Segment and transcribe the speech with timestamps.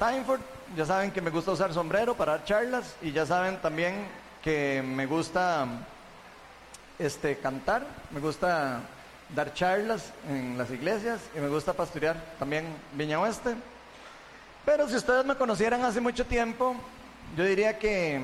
[0.00, 0.40] Steinford,
[0.78, 4.06] ya saben que me gusta usar sombrero para dar charlas y ya saben también
[4.42, 5.66] que me gusta
[6.98, 8.80] este, cantar, me gusta
[9.36, 13.54] dar charlas en las iglesias y me gusta pastorear también Viña Oeste.
[14.64, 16.74] Pero si ustedes me conocieran hace mucho tiempo,
[17.36, 18.22] yo diría que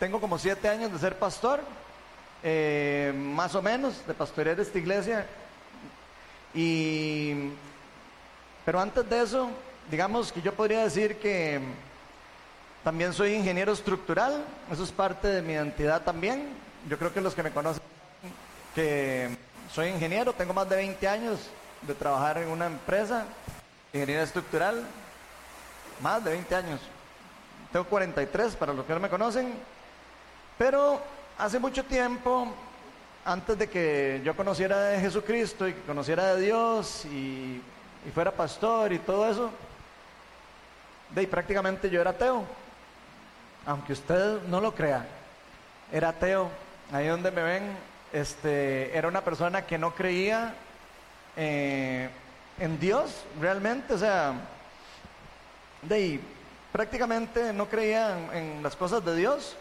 [0.00, 1.60] tengo como siete años de ser pastor,
[2.42, 5.26] eh, más o menos, de pastorear esta iglesia.
[6.52, 7.50] Y,
[8.64, 9.48] pero antes de eso,
[9.90, 11.60] digamos que yo podría decir que
[12.82, 16.48] también soy ingeniero estructural, eso es parte de mi identidad también.
[16.88, 17.82] Yo creo que los que me conocen,
[18.74, 19.36] que
[19.72, 21.40] soy ingeniero, tengo más de 20 años
[21.82, 23.24] de trabajar en una empresa,
[23.92, 24.84] ingeniería estructural,
[26.00, 26.80] más de 20 años.
[27.72, 29.54] Tengo 43 para los que no me conocen,
[30.58, 31.00] pero
[31.38, 32.48] hace mucho tiempo,
[33.24, 37.60] antes de que yo conociera de Jesucristo y conociera de Dios y
[38.14, 39.50] fuera pastor y todo eso,
[41.14, 42.44] de prácticamente yo era ateo.
[43.66, 45.06] Aunque usted no lo crea,
[45.92, 46.50] era ateo.
[46.92, 47.76] Ahí donde me ven,
[48.12, 50.54] este, era una persona que no creía
[51.36, 52.10] eh,
[52.58, 54.34] en Dios realmente, o sea,
[55.82, 56.20] de
[56.72, 59.56] prácticamente no creía en, en, las cosas de Dios.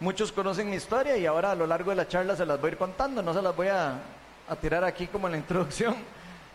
[0.00, 2.70] Muchos conocen mi historia y ahora a lo largo de la charla se las voy
[2.70, 3.98] a ir contando, no se las voy a,
[4.48, 5.96] a tirar aquí como en la introducción,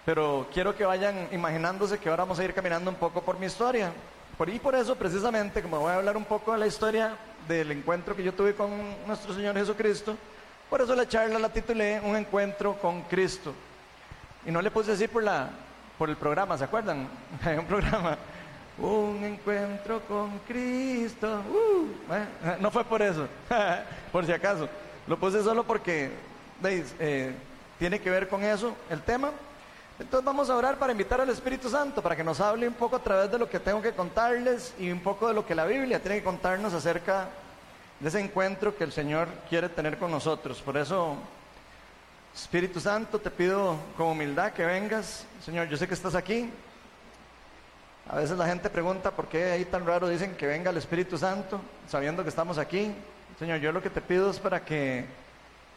[0.08, 3.46] pero quiero que vayan imaginándose que ahora vamos a ir caminando un poco por mi
[3.46, 3.92] historia.
[4.38, 7.74] Por, y por eso, precisamente, como voy a hablar un poco de la historia del
[7.74, 8.70] encuentro que yo tuve con
[9.06, 10.16] nuestro Señor Jesucristo,
[10.70, 13.54] por eso la charla la titulé Un encuentro con Cristo.
[14.46, 15.50] Y no le puse así por, la,
[15.98, 17.10] por el programa, ¿se acuerdan?
[17.44, 18.18] Hay un programa,
[18.78, 21.42] Un encuentro con Cristo.
[21.52, 23.28] Uh, eh, no fue por eso,
[24.14, 24.70] por si acaso.
[25.06, 26.12] Lo puse solo porque.
[26.64, 27.34] Eh,
[27.78, 29.32] tiene que ver con eso el tema.
[30.00, 32.98] Entonces vamos a orar para invitar al Espíritu Santo, para que nos hable un poco
[32.98, 35.66] a través de lo que tengo que contarles y un poco de lo que la
[35.66, 37.30] Biblia tiene que contarnos acerca
[38.00, 40.62] de ese encuentro que el Señor quiere tener con nosotros.
[40.62, 41.16] Por eso,
[42.36, 45.26] Espíritu Santo, te pido con humildad que vengas.
[45.44, 46.52] Señor, yo sé que estás aquí.
[48.08, 51.18] A veces la gente pregunta por qué ahí tan raro dicen que venga el Espíritu
[51.18, 52.94] Santo, sabiendo que estamos aquí.
[53.40, 55.06] Señor, yo lo que te pido es para que,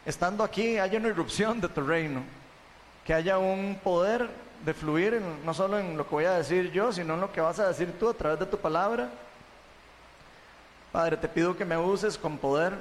[0.05, 2.21] estando aquí, haya una irrupción de tu reino
[3.05, 4.29] que haya un poder
[4.65, 7.41] de fluir no solo en lo que voy a decir yo, sino en lo que
[7.41, 9.09] vas a decir tú a través de tu palabra.
[10.91, 12.73] Padre, te pido que me uses con poder.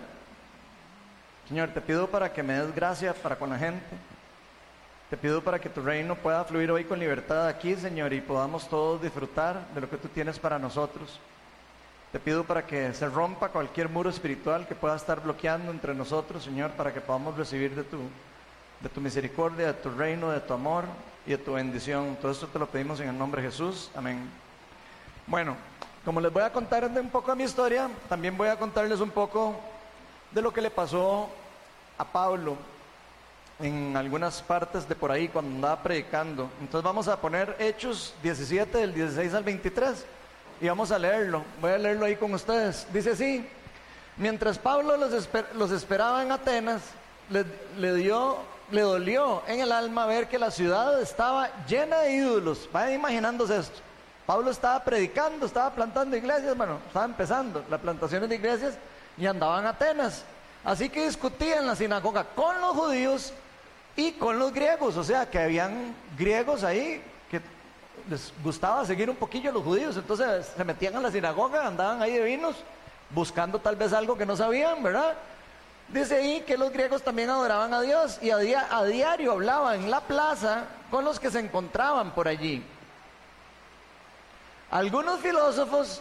[1.48, 3.84] Señor, te pido para que me des gracia para con la gente.
[5.08, 8.68] Te pido para que tu reino pueda fluir hoy con libertad aquí, Señor, y podamos
[8.68, 11.18] todos disfrutar de lo que tú tienes para nosotros.
[12.12, 16.44] Te pido para que se rompa cualquier muro espiritual que pueda estar bloqueando entre nosotros,
[16.44, 17.98] Señor, para que podamos recibir de tu,
[18.80, 20.84] de tu misericordia, de tu reino, de tu amor
[21.26, 22.16] y de tu bendición.
[22.20, 23.90] Todo esto te lo pedimos en el nombre de Jesús.
[23.94, 24.28] Amén.
[25.26, 25.56] Bueno,
[26.04, 29.10] como les voy a contar un poco de mi historia, también voy a contarles un
[29.10, 29.56] poco
[30.30, 31.28] de lo que le pasó
[31.98, 32.56] a Pablo
[33.58, 36.48] en algunas partes de por ahí cuando andaba predicando.
[36.60, 40.06] Entonces vamos a poner Hechos 17 del 16 al 23
[40.62, 41.42] y vamos a leerlo.
[41.60, 42.86] Voy a leerlo ahí con ustedes.
[42.92, 43.46] Dice así,
[44.16, 46.82] mientras Pablo los, los esperaba en Atenas,
[47.28, 47.44] le,
[47.78, 48.38] le dio
[48.70, 52.68] le dolió en el alma ver que la ciudad estaba llena de ídolos.
[52.72, 53.80] Vayan imaginándose esto.
[54.26, 58.74] Pablo estaba predicando, estaba plantando iglesias, bueno, estaba empezando las plantaciones de iglesias
[59.18, 60.24] y andaban a Atenas.
[60.64, 63.32] Así que discutía en la sinagoga con los judíos
[63.96, 67.40] y con los griegos, o sea, que habían griegos ahí que
[68.08, 72.00] les gustaba seguir un poquillo a los judíos, entonces se metían a la sinagoga, andaban
[72.00, 72.56] ahí de vinos,
[73.10, 75.14] buscando tal vez algo que no sabían, ¿verdad?
[75.92, 78.36] Dice ahí que los griegos también adoraban a Dios y a,
[78.70, 82.62] a, diario hablaban en la plaza con los que se encontraban por allí.
[84.70, 86.00] Algunos filósofos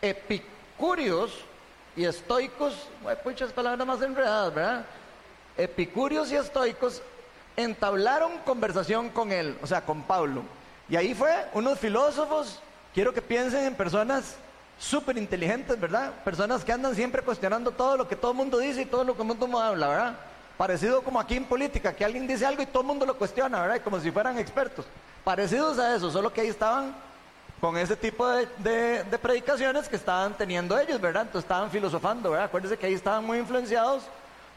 [0.00, 1.44] epicúreos
[1.96, 2.88] y estoicos,
[3.24, 4.84] muchas palabras más enredadas, ¿verdad?
[5.58, 7.02] Epicúreos y estoicos
[7.56, 10.44] entablaron conversación con él, o sea, con Pablo.
[10.88, 12.62] Y ahí fue unos filósofos,
[12.94, 14.36] quiero que piensen en personas
[14.78, 16.12] súper inteligentes, ¿verdad?
[16.24, 19.14] Personas que andan siempre cuestionando todo lo que todo el mundo dice y todo lo
[19.14, 20.14] que el mundo habla, ¿verdad?
[20.56, 23.60] Parecido como aquí en política, que alguien dice algo y todo el mundo lo cuestiona,
[23.60, 23.80] ¿verdad?
[23.82, 24.86] Como si fueran expertos.
[25.24, 26.94] Parecidos a eso, solo que ahí estaban
[27.60, 31.22] con ese tipo de, de, de predicaciones que estaban teniendo ellos, ¿verdad?
[31.22, 32.46] Entonces estaban filosofando, ¿verdad?
[32.46, 34.04] Acuérdense que ahí estaban muy influenciados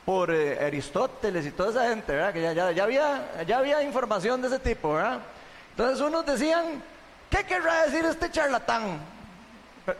[0.05, 2.33] por eh, Aristóteles y toda esa gente, ¿verdad?
[2.33, 5.19] Que ya, ya, ya, había, ya había información de ese tipo, ¿verdad?
[5.71, 6.83] Entonces unos decían,
[7.29, 8.99] ¿qué querrá decir este charlatán?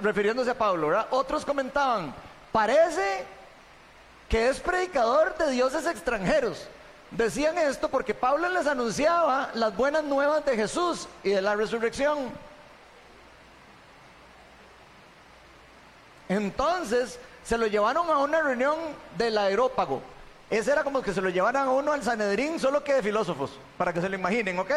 [0.02, 1.08] Refiriéndose a Pablo, ¿verdad?
[1.12, 2.14] Otros comentaban,
[2.52, 3.26] parece
[4.30, 6.68] que es predicador de dioses extranjeros.
[7.12, 12.32] Decían esto porque Pablo les anunciaba las buenas nuevas de Jesús y de la resurrección.
[16.30, 18.78] Entonces se lo llevaron a una reunión
[19.18, 20.02] del aerópago.
[20.50, 23.52] Ese era como que se lo llevaran a uno al Sanedrín, solo que de filósofos,
[23.78, 24.72] para que se lo imaginen, ¿ok?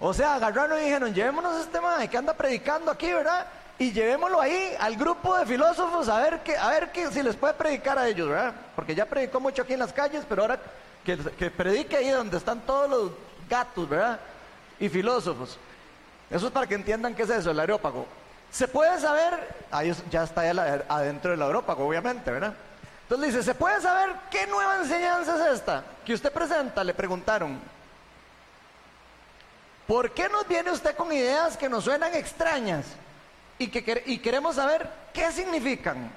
[0.00, 3.46] O sea, agarraron y dijeron, llevémonos a este man que anda predicando aquí, ¿verdad?
[3.78, 7.36] Y llevémoslo ahí al grupo de filósofos a ver, que, a ver que, si les
[7.36, 8.54] puede predicar a ellos, ¿verdad?
[8.74, 10.58] Porque ya predicó mucho aquí en las calles, pero ahora
[11.04, 13.10] que, que predique ahí donde están todos los
[13.50, 14.18] gatos, ¿verdad?
[14.80, 15.58] Y filósofos.
[16.30, 18.06] Eso es para que entiendan qué es eso, el aerópago.
[18.50, 20.40] Se puede saber, ahí ya está
[20.88, 22.54] adentro del aerópago, obviamente, ¿verdad?
[23.02, 26.82] Entonces dice, ¿se puede saber qué nueva enseñanza es esta que usted presenta?
[26.82, 27.60] Le preguntaron.
[29.86, 32.86] ¿Por qué nos viene usted con ideas que nos suenan extrañas
[33.58, 36.10] y, que, y queremos saber qué significan?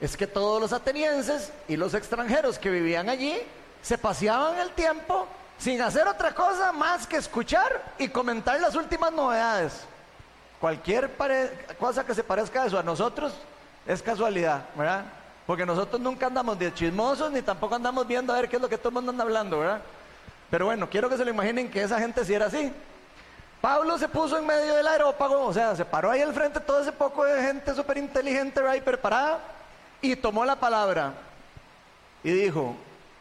[0.00, 3.38] Es que todos los atenienses y los extranjeros que vivían allí
[3.82, 5.26] se paseaban el tiempo
[5.58, 9.84] sin hacer otra cosa más que escuchar y comentar las últimas novedades.
[10.58, 11.10] Cualquier
[11.78, 13.34] cosa que se parezca a eso a nosotros
[13.86, 15.04] es casualidad, ¿verdad?
[15.46, 18.68] Porque nosotros nunca andamos de chismosos ni tampoco andamos viendo a ver qué es lo
[18.68, 19.82] que todo el mundo anda hablando, ¿verdad?
[20.50, 22.72] Pero bueno, quiero que se lo imaginen que esa gente sí era así.
[23.60, 26.80] Pablo se puso en medio del aerópago, o sea, se paró ahí al frente todo
[26.80, 29.40] ese poco de gente súper inteligente, preparada,
[30.00, 31.12] y tomó la palabra
[32.24, 32.74] y dijo,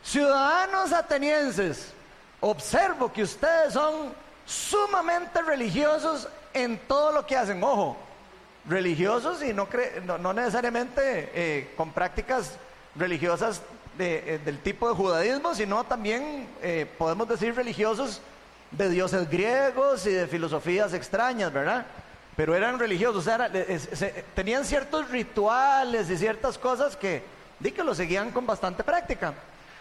[0.03, 1.93] ciudadanos atenienses,
[2.39, 4.13] observo que ustedes son
[4.45, 7.63] sumamente religiosos en todo lo que hacen.
[7.63, 7.97] Ojo,
[8.67, 9.67] religiosos y no,
[10.19, 12.57] no, necesariamente eh, con prácticas
[12.95, 13.61] religiosas
[13.97, 18.21] eh, del tipo de judaísmo, sino también eh, podemos decir religiosos
[18.71, 21.85] de dioses griegos y de filosofías extrañas, ¿verdad?
[22.35, 23.51] Pero eran religiosos, o sea,
[24.33, 27.23] tenían ciertos rituales y ciertas cosas que,
[27.59, 29.33] di que lo seguían con bastante práctica.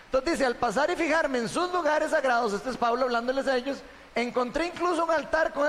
[0.07, 3.57] Entonces dice, al pasar y fijarme en sus lugares sagrados, este es Pablo hablándoles a
[3.57, 3.79] ellos,
[4.15, 5.69] encontré incluso un altar con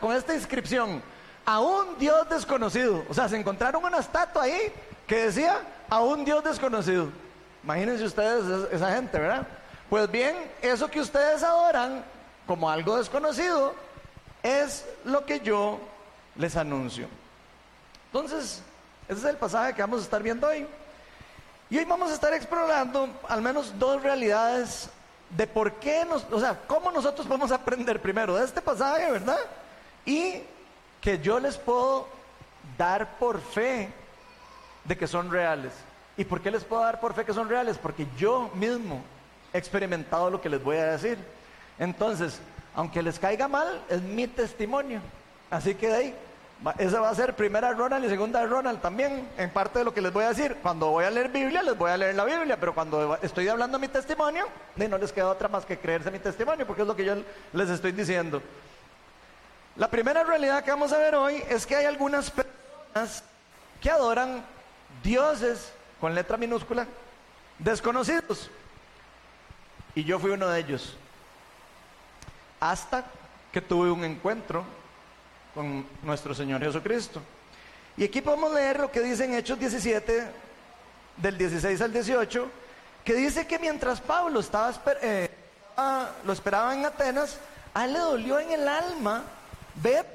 [0.00, 1.02] con esta inscripción
[1.46, 3.04] a un Dios desconocido.
[3.08, 4.72] O sea, se encontraron una estatua ahí
[5.06, 7.08] que decía a un Dios desconocido.
[7.62, 9.46] Imagínense ustedes esa gente, ¿verdad?
[9.88, 12.04] Pues bien, eso que ustedes adoran
[12.46, 13.74] como algo desconocido
[14.42, 15.78] es lo que yo
[16.36, 17.08] les anuncio.
[18.06, 18.62] Entonces,
[19.08, 20.66] ese es el pasaje que vamos a estar viendo hoy.
[21.70, 24.90] Y hoy vamos a estar explorando al menos dos realidades
[25.30, 29.38] de por qué nos, o sea, cómo nosotros podemos aprender primero de este pasaje, ¿verdad?
[30.04, 30.42] Y
[31.00, 32.06] que yo les puedo
[32.78, 33.92] dar por fe
[34.84, 35.72] de que son reales.
[36.16, 37.78] ¿Y por qué les puedo dar por fe que son reales?
[37.78, 39.02] Porque yo mismo
[39.52, 41.18] he experimentado lo que les voy a decir.
[41.78, 42.40] Entonces,
[42.74, 45.00] aunque les caiga mal, es mi testimonio.
[45.50, 46.14] Así que de ahí,
[46.78, 50.00] esa va a ser primera Ronald y segunda Ronald también, en parte de lo que
[50.00, 50.56] les voy a decir.
[50.62, 53.78] Cuando voy a leer Biblia, les voy a leer la Biblia, pero cuando estoy hablando
[53.78, 57.04] mi testimonio, no les queda otra más que creerse mi testimonio, porque es lo que
[57.04, 57.16] yo
[57.52, 58.42] les estoy diciendo.
[59.76, 63.24] La primera realidad que vamos a ver hoy es que hay algunas personas
[63.80, 64.44] que adoran
[65.02, 66.86] dioses con letra minúscula
[67.58, 68.50] desconocidos.
[69.94, 70.96] Y yo fui uno de ellos.
[72.64, 73.04] Hasta
[73.52, 74.64] que tuve un encuentro
[75.54, 77.20] con nuestro Señor Jesucristo.
[77.94, 80.26] Y aquí podemos leer lo que dice en Hechos 17,
[81.18, 82.48] del 16 al 18,
[83.04, 84.72] que dice que mientras Pablo estaba,
[85.02, 85.28] eh,
[86.24, 87.36] lo esperaba en Atenas,
[87.74, 89.24] a él le dolió en el alma
[89.74, 90.06] ver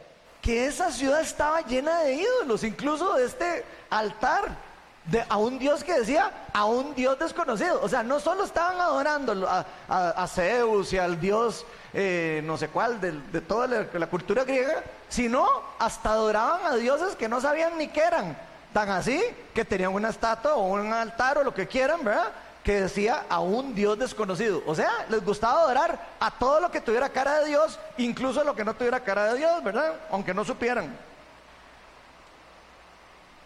[0.42, 4.70] que esa ciudad estaba llena de ídolos, incluso de este altar.
[5.06, 7.80] De, a un Dios que decía, a un Dios desconocido.
[7.84, 13.02] O sea, no solo estaban adorando a, Zeus y al Dios eh, no sé cuál
[13.02, 15.48] de, toda la, cultura griega, sino
[15.80, 18.38] hasta adoraban a dioses que no sabían ni qué eran.
[18.74, 19.22] Tan así
[19.54, 22.32] que tenían una estatua o un altar o lo que quieran, ¿verdad?
[22.64, 24.62] que decía a un Dios desconocido.
[24.68, 28.56] O sea, les gustaba adorar a todo lo que tuviera cara de Dios, incluso lo
[28.56, 29.96] que no tuviera cara de Dios, ¿verdad?
[30.12, 30.96] Aunque no supieran.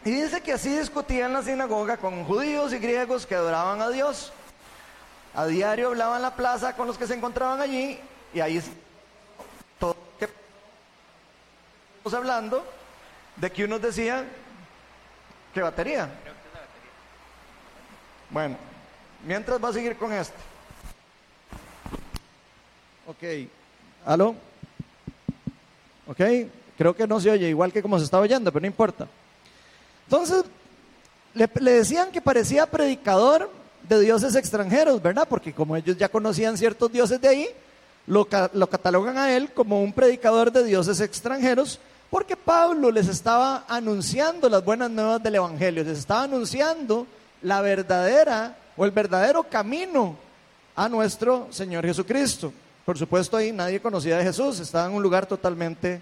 [0.03, 4.33] Y dice que así discutían la sinagoga con judíos y griegos que adoraban a Dios.
[5.33, 7.99] A diario hablaban en la plaza con los que se encontraban allí
[8.33, 8.61] y ahí
[9.79, 10.29] todo que
[11.97, 12.65] estamos hablando
[13.35, 14.27] de que unos decían
[15.53, 16.09] que batería.
[18.29, 18.57] Bueno,
[19.25, 20.35] Mientras va a seguir con esto.
[23.07, 23.49] Ok.
[24.05, 24.35] ¿Aló?
[26.07, 26.19] Ok.
[26.77, 29.07] Creo que no se oye igual que como se está oyendo, pero no importa.
[30.05, 30.43] Entonces,
[31.33, 33.49] le, decían que parecía predicador
[33.87, 35.27] de dioses extranjeros, ¿verdad?
[35.29, 37.49] Porque como ellos ya conocían ciertos dioses de ahí,
[38.07, 41.79] lo, lo catalogan a él como un predicador de dioses extranjeros,
[42.09, 47.07] porque Pablo les estaba anunciando las buenas nuevas del Evangelio, les estaba anunciando
[47.41, 50.15] la verdadera o el verdadero camino
[50.75, 52.53] a nuestro Señor Jesucristo.
[52.85, 56.01] Por supuesto, ahí nadie conocía de Jesús, estaba en un lugar totalmente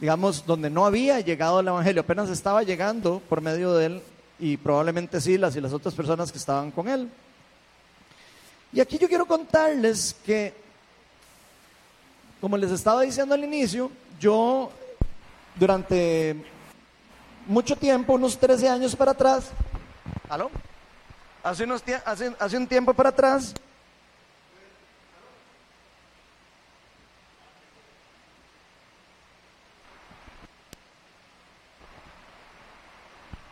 [0.00, 4.02] digamos, donde no había llegado el Evangelio, apenas estaba llegando por medio de él
[4.38, 7.08] y probablemente Silas y las otras personas que estaban con él.
[8.72, 10.54] Y aquí yo quiero contarles que,
[12.40, 13.90] como les estaba diciendo al inicio,
[14.20, 14.70] yo
[15.56, 16.36] durante
[17.46, 19.50] mucho tiempo, unos 13 años para atrás,
[20.28, 20.50] ¿aló?
[21.42, 23.54] Hace, unos, hace, hace un tiempo para atrás,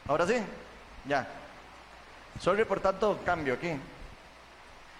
[0.08, 0.34] Ahora sí,
[1.08, 1.26] ya.
[2.40, 3.72] Sorry por tanto cambio aquí.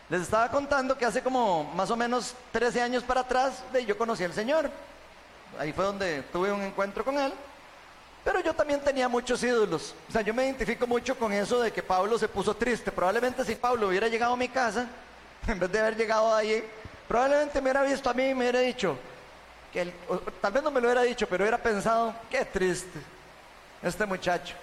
[0.09, 4.23] Les estaba contando que hace como más o menos 13 años para atrás yo conocí
[4.23, 4.71] al Señor.
[5.59, 7.33] Ahí fue donde tuve un encuentro con Él.
[8.23, 9.95] Pero yo también tenía muchos ídolos.
[10.09, 12.93] O sea, yo me identifico mucho con eso de que Pablo se puso triste.
[12.93, 14.87] Probablemente si Pablo hubiera llegado a mi casa,
[15.47, 16.65] en vez de haber llegado ahí,
[17.09, 18.97] probablemente me hubiera visto a mí y me hubiera dicho,
[19.73, 19.93] que
[20.41, 22.99] tal vez no me lo hubiera dicho, pero hubiera pensado, qué triste
[23.83, 24.55] este muchacho.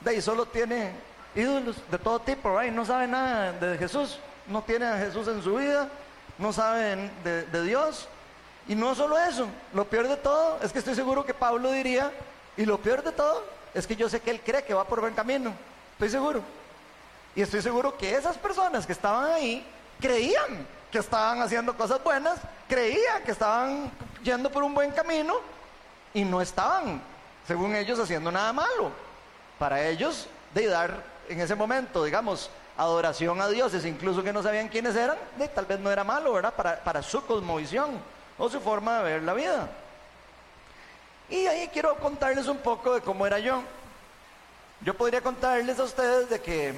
[0.00, 0.92] De ahí solo tiene
[1.34, 2.72] ídolos de todo tipo, ¿right?
[2.72, 4.18] no sabe nada de Jesús,
[4.50, 5.88] no tiene a Jesús en su vida,
[6.38, 8.08] no sabe de, de Dios.
[8.68, 12.12] Y no solo eso, lo peor de todo es que estoy seguro que Pablo diría,
[12.56, 15.00] y lo peor de todo es que yo sé que él cree que va por
[15.00, 15.52] buen camino,
[15.92, 16.42] estoy seguro.
[17.34, 19.64] Y estoy seguro que esas personas que estaban ahí
[20.00, 22.38] creían que estaban haciendo cosas buenas,
[22.68, 23.90] creían que estaban
[24.22, 25.34] yendo por un buen camino
[26.12, 27.00] y no estaban,
[27.46, 28.90] según ellos, haciendo nada malo
[29.58, 34.68] para ellos de dar en ese momento, digamos, adoración a dioses, incluso que no sabían
[34.68, 35.18] quiénes eran,
[35.54, 36.54] tal vez no era malo, ¿verdad?
[36.54, 37.90] Para, su cosmovisión
[38.38, 39.68] o su forma de ver la vida.
[41.28, 43.62] Y ahí quiero contarles un poco de cómo era yo.
[44.80, 46.74] Yo podría contarles a ustedes de que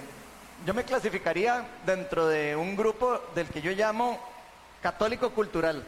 [0.67, 4.19] yo me clasificaría dentro de un grupo del que yo llamo
[4.83, 5.85] católico cultural.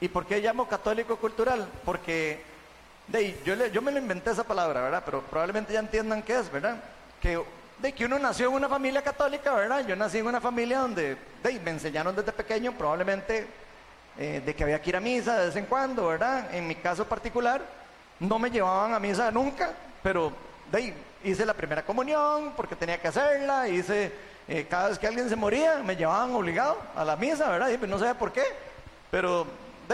[0.00, 1.68] ¿Y por qué llamo católico cultural?
[1.84, 2.42] Porque
[3.44, 5.02] yo, yo me lo inventé esa palabra, ¿verdad?
[5.04, 6.82] Pero probablemente ya entiendan qué es, ¿verdad?
[7.20, 7.38] Que,
[7.82, 9.84] de que uno nació en una familia católica, ¿verdad?
[9.84, 13.46] Yo nací en una familia donde de, me enseñaron desde pequeño, probablemente
[14.16, 16.54] eh, de que había que ir a misa de vez en cuando, ¿verdad?
[16.54, 17.60] En mi caso particular,
[18.20, 20.32] no me llevaban a misa nunca, pero
[20.70, 24.12] de, hice la primera comunión porque tenía que hacerla, hice,
[24.46, 27.68] eh, cada vez que alguien se moría, me llevaban obligado a la misa, ¿verdad?
[27.68, 28.44] Y pues no sé por qué,
[29.10, 29.44] pero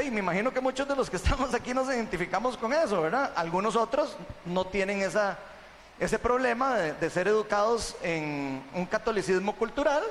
[0.05, 3.33] y me imagino que muchos de los que estamos aquí nos identificamos con eso, ¿verdad?
[3.35, 5.39] Algunos otros no tienen esa,
[6.01, 10.03] ese problema de, ser educados en un catolicismo cultural,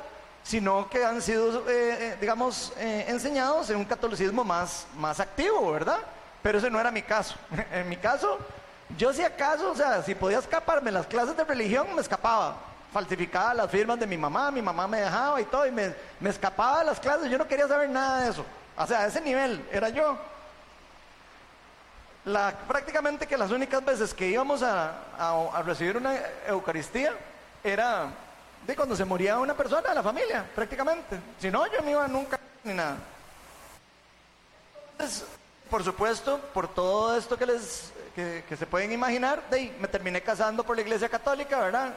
[0.44, 5.72] sino que han sido, eh, eh, digamos, eh, enseñados en un catolicismo más, más activo,
[5.72, 6.00] ¿verdad?
[6.42, 7.36] Pero ese no era mi caso.
[7.72, 8.38] en mi caso,
[8.98, 12.58] yo si acaso, o sea, si podía escaparme las clases de religión, me escapaba.
[12.92, 16.30] Falsificaba las firmas de mi mamá, mi mamá me dejaba y todo, y me, me
[16.30, 18.46] escapaba de las clases, yo no quería saber nada de eso.
[18.78, 20.18] O sea, a ese nivel era yo.
[22.28, 26.14] La, prácticamente que las únicas veces que íbamos a, recibir una
[26.46, 27.14] Eucaristía
[27.64, 28.10] era
[28.66, 31.18] de cuando se moría una persona de la familia, prácticamente.
[31.40, 32.98] Si no, yo no iba nunca ni nada.
[34.92, 35.26] Entonces,
[35.70, 40.66] por supuesto, por todo esto que les que, se pueden imaginar, de me terminé casando
[40.66, 41.94] por la iglesia católica, ¿verdad?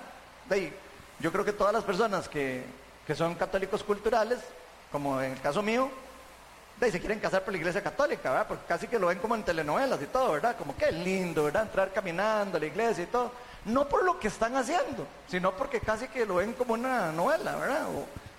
[0.49, 0.73] De
[1.19, 2.63] yo creo que todas las personas que,
[3.05, 4.39] que son católicos culturales,
[4.93, 5.91] como en el caso mío,
[6.89, 8.47] y se quieren casar por la iglesia católica, ¿verdad?
[8.49, 10.57] Porque casi que lo ven como en telenovelas y todo, ¿verdad?
[10.57, 11.65] Como que lindo, ¿verdad?
[11.65, 13.33] Entrar caminando a la iglesia y todo.
[13.67, 17.57] No por lo que están haciendo, sino porque casi que lo ven como una novela,
[17.57, 17.87] ¿verdad?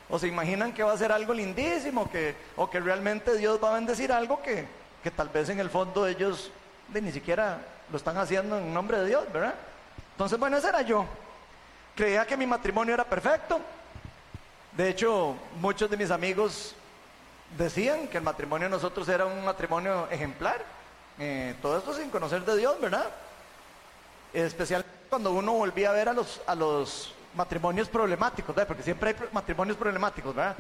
[0.10, 3.72] O, se imaginan que va a ser algo lindísimo, que, o que realmente Dios va
[3.72, 4.66] a bendecir algo que,
[5.04, 6.52] que tal vez en el fondo ellos
[7.00, 9.54] ni siquiera lo están haciendo en nombre de Dios, ¿verdad?
[10.14, 11.06] Entonces, bueno, ese era yo.
[11.96, 13.62] Creía que mi matrimonio era perfecto.
[14.74, 16.76] De hecho, muchos de mis amigos
[17.58, 20.64] decían que el matrimonio de nosotros era un matrimonio ejemplar.
[21.20, 23.06] Eh, todo esto sin conocer de Dios, ¿verdad?
[24.34, 28.68] Especialmente cuando uno volvía a ver a los, a los matrimonios problemáticos, ¿verdad?
[28.68, 30.56] Porque siempre hay matrimonios problemáticos, ¿verdad?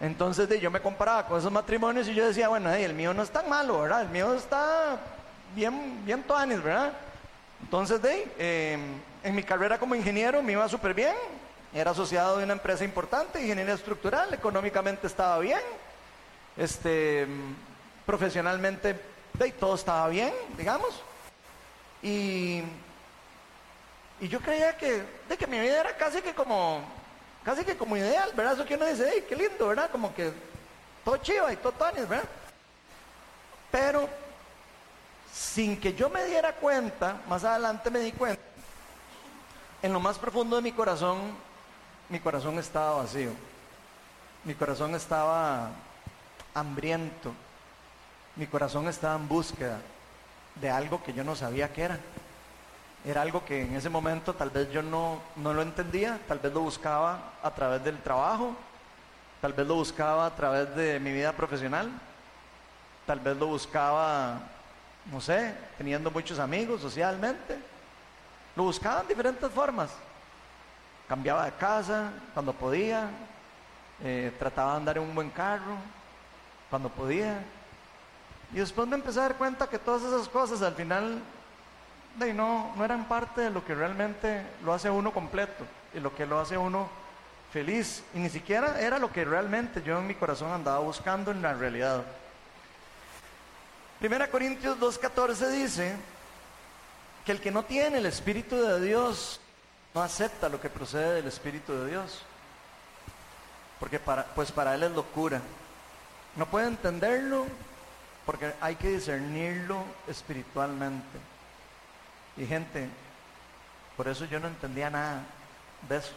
[0.00, 3.22] Entonces de, yo me comparaba con esos matrimonios y yo decía, bueno, el mío no
[3.22, 4.02] es tan malo, ¿verdad?
[4.02, 4.98] El mío está
[5.54, 6.92] bien, bien toanis, ¿verdad?
[7.62, 8.78] Entonces de, eh,
[9.22, 11.14] en mi carrera como ingeniero me iba súper bien,
[11.74, 15.60] era asociado de una empresa importante, ingeniería estructural, económicamente estaba bien,
[16.56, 17.26] este,
[18.06, 19.10] profesionalmente
[19.58, 21.02] todo estaba bien, digamos.
[22.02, 22.62] Y,
[24.20, 26.82] y yo creía que, de que mi vida era casi que como,
[27.44, 28.54] casi que como ideal, ¿verdad?
[28.54, 29.90] Eso que uno dice, hey, qué lindo, ¿verdad?
[29.90, 30.32] Como que
[31.04, 32.28] todo chiva y todo tonis, ¿verdad?
[33.70, 34.08] Pero
[35.32, 38.42] sin que yo me diera cuenta, más adelante me di cuenta,
[39.82, 41.18] en lo más profundo de mi corazón,
[42.08, 43.30] mi corazón estaba vacío.
[44.44, 45.70] Mi corazón estaba
[46.54, 47.32] hambriento.
[48.36, 49.80] Mi corazón estaba en búsqueda
[50.54, 51.98] de algo que yo no sabía que era.
[53.04, 56.52] Era algo que en ese momento tal vez yo no, no lo entendía, tal vez
[56.52, 58.54] lo buscaba a través del trabajo,
[59.40, 61.90] tal vez lo buscaba a través de mi vida profesional,
[63.06, 64.40] tal vez lo buscaba,
[65.10, 67.58] no sé, teniendo muchos amigos socialmente.
[68.54, 69.90] Lo buscaba en diferentes formas.
[71.08, 73.08] Cambiaba de casa cuando podía,
[74.02, 75.76] eh, trataba de andar en un buen carro
[76.70, 77.42] cuando podía.
[78.54, 81.20] Y después me empecé a dar cuenta que todas esas cosas al final
[82.34, 86.26] no, no eran parte de lo que realmente lo hace uno completo y lo que
[86.26, 86.88] lo hace uno
[87.52, 88.02] feliz.
[88.14, 91.54] Y ni siquiera era lo que realmente yo en mi corazón andaba buscando en la
[91.54, 92.04] realidad.
[93.98, 95.96] Primera Corintios 2.14 dice
[97.24, 99.40] que el que no tiene el Espíritu de Dios
[99.94, 102.22] no acepta lo que procede del Espíritu de Dios.
[103.78, 105.40] Porque pues para él es locura.
[106.36, 107.46] No puede entenderlo
[108.26, 111.18] porque hay que discernirlo espiritualmente.
[112.36, 112.88] Y gente,
[113.96, 115.22] por eso yo no entendía nada
[115.88, 116.12] de eso.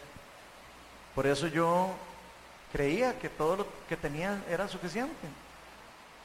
[1.14, 1.90] Por eso yo
[2.72, 5.28] creía que todo lo que tenía era suficiente.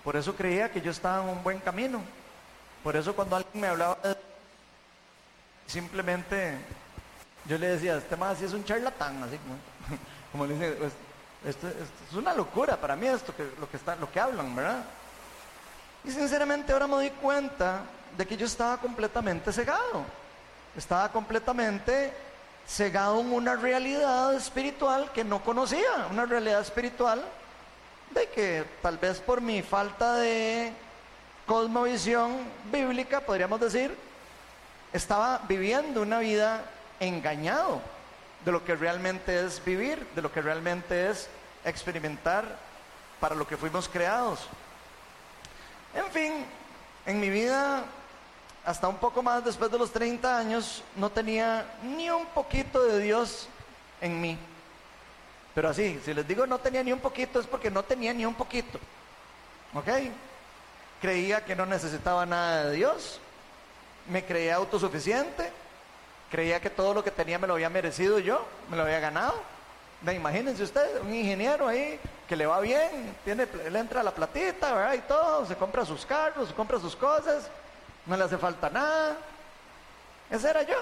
[0.04, 2.02] Por eso creía que yo estaba en un buen camino.
[2.84, 4.16] Por eso cuando alguien me hablaba de...
[5.68, 6.58] simplemente
[7.46, 9.58] yo le decía, este más si es un charlatán, así como,
[10.32, 10.78] como le dice,
[11.46, 11.56] es
[12.14, 14.84] una locura para mí esto que lo que está, lo que hablan, ¿verdad?
[16.04, 17.82] Y sinceramente ahora me doy cuenta
[18.18, 20.04] de que yo estaba completamente cegado.
[20.76, 22.14] Estaba completamente
[22.68, 27.24] cegado en una realidad espiritual que no conocía, una realidad espiritual
[28.12, 30.72] de que tal vez por mi falta de
[31.46, 32.38] cosmovisión
[32.72, 33.96] bíblica, podríamos decir,
[34.94, 36.64] estaba viviendo una vida
[37.00, 37.82] engañado
[38.46, 41.30] de lo que realmente es vivir, de lo que realmente es
[41.66, 42.58] experimentar
[43.20, 44.48] para lo que fuimos creados.
[45.94, 46.46] En fin,
[47.06, 47.84] en mi vida,
[48.66, 53.00] hasta un poco más después de los 30 años, no tenía ni un poquito de
[53.00, 53.48] Dios
[54.02, 54.38] en mí.
[55.56, 58.26] Pero así, si les digo no tenía ni un poquito, es porque no tenía ni
[58.26, 58.80] un poquito.
[59.74, 59.88] ¿Ok?
[61.02, 63.20] Creía que no necesitaba nada de Dios,
[64.10, 65.52] me creía autosuficiente,
[66.30, 69.42] creía que todo lo que tenía me lo había merecido yo, me lo había ganado.
[70.14, 74.94] imagínense ustedes, un ingeniero ahí que le va bien, tiene, le entra la platita, ¿verdad?
[74.94, 77.50] Y todo, se compra sus carros, se compra sus cosas,
[78.06, 79.18] no le hace falta nada.
[80.30, 80.78] Ese era yo.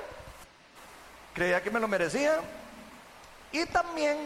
[1.34, 2.40] Creía que me lo merecía.
[3.52, 4.18] Y también,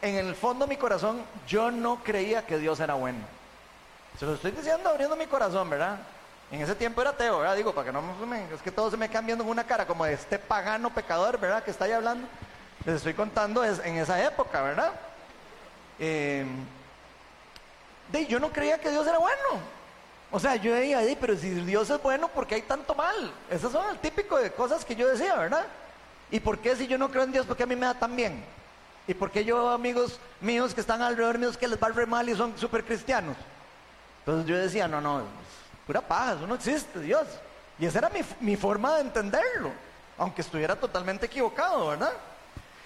[0.00, 3.18] en el fondo de mi corazón, yo no creía que Dios era bueno.
[4.18, 5.98] Se lo estoy diciendo abriendo mi corazón, ¿verdad?
[6.50, 7.56] En ese tiempo era ateo, ¿verdad?
[7.56, 8.44] Digo, para que no me...
[8.54, 11.38] Es que todo se me queda viendo en una cara como de este pagano pecador,
[11.38, 11.64] ¿verdad?
[11.64, 12.28] Que está ahí hablando.
[12.84, 14.92] Les estoy contando es, en esa época, ¿verdad?
[15.98, 16.46] Eh,
[18.12, 19.76] de, yo no creía que Dios era bueno.
[20.30, 23.32] O sea, yo decía, pero si Dios es bueno, ¿por qué hay tanto mal?
[23.50, 25.66] Esas son el típico de cosas que yo decía, ¿verdad?
[26.30, 27.94] ¿Y por qué si yo no creo en Dios, por qué a mí me da
[27.94, 28.44] tan bien?
[29.08, 32.28] ¿Y por qué yo, amigos míos que están alrededor míos, que les va re mal
[32.28, 33.36] y son súper cristianos?
[34.20, 35.22] Entonces yo decía, no, no,
[35.86, 37.26] Pura paja, eso no existe, Dios.
[37.78, 39.70] Y esa era mi, forma de entenderlo,
[40.18, 42.12] aunque estuviera totalmente equivocado, ¿verdad?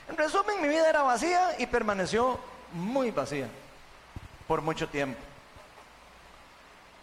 [0.09, 2.39] En resumen, mi vida era vacía y permaneció
[2.73, 3.49] muy vacía
[4.47, 5.21] por mucho tiempo.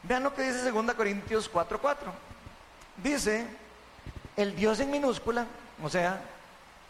[0.04, 1.96] Vean lo que dice 2 Corintios 4:4.
[2.98, 3.48] Dice,
[4.36, 5.46] el Dios en minúscula,
[5.82, 6.22] o sea,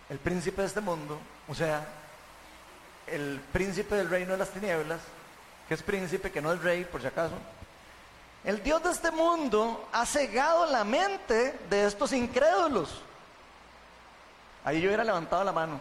[0.09, 1.85] el príncipe de este mundo, o sea,
[3.05, 4.99] el príncipe del reino de las tinieblas,
[5.67, 7.35] que es príncipe, que no es rey, por si acaso,
[8.43, 13.01] el Dios de este mundo ha cegado la mente de estos incrédulos.
[14.63, 15.79] Ahí yo hubiera levantado la mano.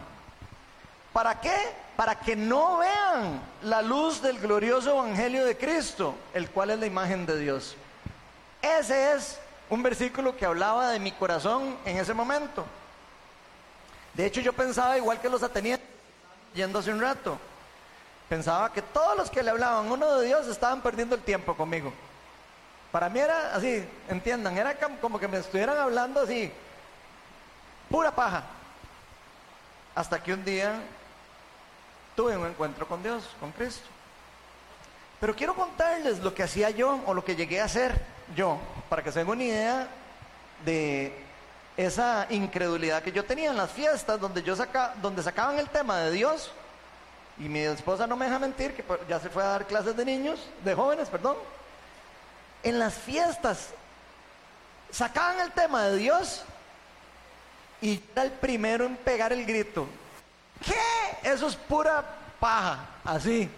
[1.12, 1.56] ¿Para qué?
[1.96, 6.86] Para que no vean la luz del glorioso Evangelio de Cristo, el cual es la
[6.86, 7.74] imagen de Dios.
[8.60, 9.38] Ese es
[9.70, 12.64] un versículo que hablaba de mi corazón en ese momento.
[14.14, 15.86] De hecho, yo pensaba igual que los atenienses,
[16.54, 17.38] yendo hace un rato.
[18.28, 21.92] Pensaba que todos los que le hablaban uno de Dios estaban perdiendo el tiempo conmigo.
[22.92, 26.50] Para mí era así, entiendan, era como que me estuvieran hablando así,
[27.90, 28.44] pura paja.
[29.94, 30.74] Hasta que un día
[32.14, 33.86] tuve un encuentro con Dios, con Cristo.
[35.20, 37.98] Pero quiero contarles lo que hacía yo o lo que llegué a hacer
[38.34, 39.88] yo, para que se den una idea
[40.64, 41.12] de
[41.76, 45.98] esa incredulidad que yo tenía en las fiestas donde yo saca, donde sacaban el tema
[45.98, 46.52] de Dios.
[47.38, 50.04] Y mi esposa no me deja mentir que ya se fue a dar clases de
[50.04, 51.36] niños, de jóvenes, perdón
[52.62, 53.68] en las fiestas
[54.90, 56.42] sacaban el tema de Dios
[57.80, 59.86] y era el primero en pegar el grito.
[60.64, 61.30] ¿Qué?
[61.30, 62.04] Eso es pura
[62.40, 63.48] paja, así.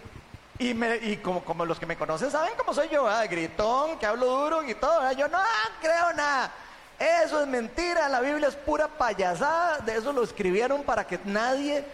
[0.57, 3.29] Y, me, y como, como los que me conocen saben cómo soy yo, ¿verdad?
[3.29, 5.09] gritón, que hablo duro y todo.
[5.13, 5.39] Yo no
[5.81, 6.51] creo nada.
[6.99, 9.77] Eso es mentira, la Biblia es pura payasada.
[9.77, 11.85] De eso lo escribieron para que nadie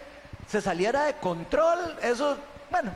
[0.48, 1.96] se saliera de control.
[2.02, 2.36] Eso,
[2.70, 2.92] bueno,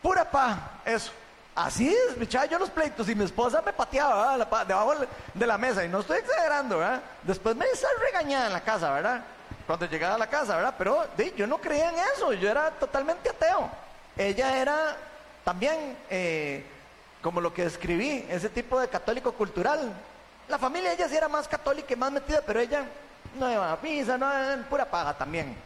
[0.00, 1.10] pura pa, eso.
[1.54, 4.36] Así es, yo los pleitos y mi esposa me pateaba
[4.66, 4.94] debajo
[5.32, 5.84] de la mesa.
[5.84, 7.00] Y no estoy exagerando, ¿verdad?
[7.22, 9.22] Después me hice regañada en la casa, ¿verdad?
[9.64, 10.74] Cuando llegaba a la casa, ¿verdad?
[10.76, 13.70] Pero yo no creía en eso, yo era totalmente ateo.
[14.16, 14.96] Ella era
[15.44, 16.66] también, eh,
[17.22, 19.92] como lo que escribí, ese tipo de católico cultural.
[20.48, 22.84] La familia ella sí era más católica y más metida, pero ella
[23.38, 24.28] no iba a misa, no,
[24.68, 25.56] pura paga también.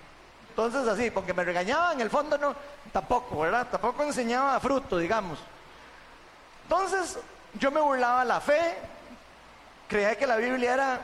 [0.51, 2.55] Entonces así, porque me regañaba, en el fondo no,
[2.93, 3.67] tampoco, ¿verdad?
[3.71, 5.39] Tampoco enseñaba fruto, digamos.
[6.69, 7.19] Entonces,
[7.55, 8.77] yo me burlaba la fe,
[9.89, 11.01] creía que la Biblia era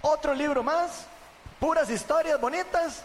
[0.00, 1.06] otro libro más,
[1.60, 3.04] puras historias bonitas,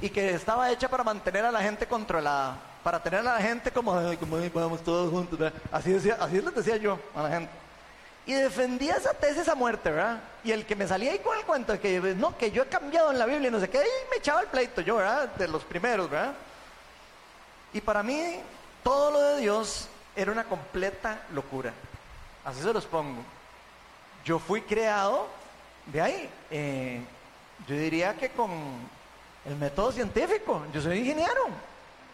[0.00, 3.70] y que estaba hecha para mantener a la gente controlada, para tener a la gente
[3.70, 5.38] como, "Ay, como "Ay, vamos todos juntos.
[5.70, 7.50] Así, decía, así les decía yo a la gente.
[8.24, 10.18] Y defendía esa tesis a muerte, ¿verdad?
[10.42, 12.68] Y el que me salía ahí con el cuento de que no, que yo he
[12.68, 15.28] cambiado en la Biblia, y no sé qué, y me echaba el pleito yo, ¿verdad?
[15.34, 16.32] De los primeros, ¿verdad?
[17.74, 18.40] Y para mí,
[18.82, 21.72] todo lo de Dios era una completa locura.
[22.44, 23.22] Así se los pongo.
[24.24, 25.26] Yo fui creado
[25.86, 26.30] de ahí.
[26.50, 27.00] eh,
[27.68, 28.50] yo diría que con
[29.44, 30.64] el método científico.
[30.72, 31.48] Yo soy ingeniero.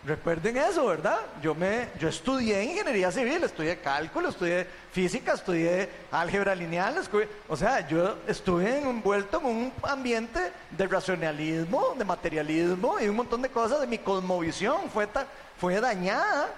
[0.04, 1.18] Recuerden eso, ¿verdad?
[1.42, 7.02] Yo me, yo estudié ingeniería civil, estudié cálculo, estudié física, estudié álgebra lineal,
[7.48, 13.42] o sea, yo estuve envuelto en un ambiente de racionalismo, de materialismo y un montón
[13.42, 15.26] de cosas de mi cosmovisión fue, ta-
[15.60, 16.48] fue dañada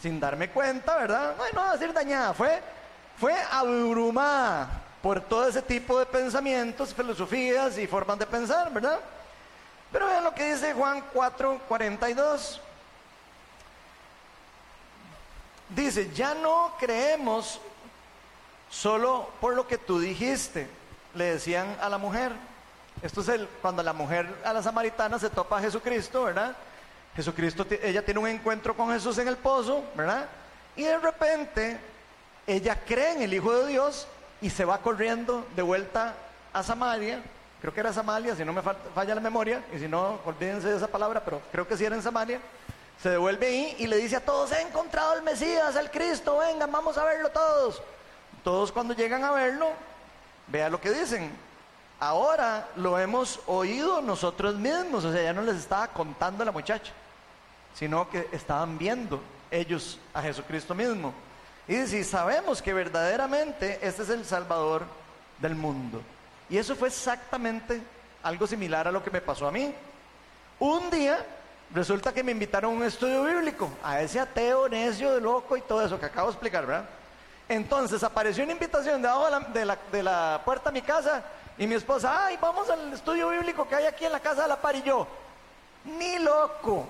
[0.00, 1.34] sin darme cuenta, ¿verdad?
[1.36, 2.60] No, no a decir dañada, fue,
[3.18, 9.00] fue abrumada por todo ese tipo de pensamientos, filosofías y formas de pensar, ¿verdad?
[9.90, 12.60] Pero vean lo que dice Juan 4, 42.
[15.70, 17.60] Dice, ya no creemos
[18.70, 20.68] solo por lo que tú dijiste,
[21.14, 22.32] le decían a la mujer.
[23.02, 26.56] Esto es el, cuando la mujer a la samaritana se topa a Jesucristo, ¿verdad?
[27.18, 30.26] Jesucristo, ella tiene un encuentro con Jesús en el pozo, ¿verdad?
[30.76, 31.76] Y de repente
[32.46, 34.06] ella cree en el Hijo de Dios
[34.40, 36.14] y se va corriendo de vuelta
[36.52, 37.20] a Samaria.
[37.60, 40.68] Creo que era Samaria, si no me fal- falla la memoria, y si no, olvídense
[40.68, 42.40] de esa palabra, pero creo que sí era en Samaria.
[43.02, 46.70] Se devuelve ahí y le dice a todos, he encontrado al Mesías, al Cristo, vengan,
[46.70, 47.82] vamos a verlo todos.
[48.44, 49.66] Todos cuando llegan a verlo,
[50.46, 51.32] vea lo que dicen.
[51.98, 56.92] Ahora lo hemos oído nosotros mismos, o sea, ya no les estaba contando la muchacha,
[57.78, 61.12] sino que estaban viendo ellos a Jesucristo mismo.
[61.68, 64.82] Y "Y sabemos que verdaderamente este es el Salvador
[65.38, 66.02] del mundo.
[66.50, 67.80] Y eso fue exactamente
[68.22, 69.72] algo similar a lo que me pasó a mí.
[70.58, 71.24] Un día
[71.72, 75.84] resulta que me invitaron a un estudio bíblico, a ese ateo, necio, loco y todo
[75.84, 76.88] eso que acabo de explicar, ¿verdad?
[77.48, 81.22] Entonces apareció una invitación de la, de la- de la puerta de mi casa
[81.56, 84.48] y mi esposa, ay, vamos al estudio bíblico que hay aquí en la casa de
[84.48, 85.06] la par y yo,
[85.84, 86.86] ni loco,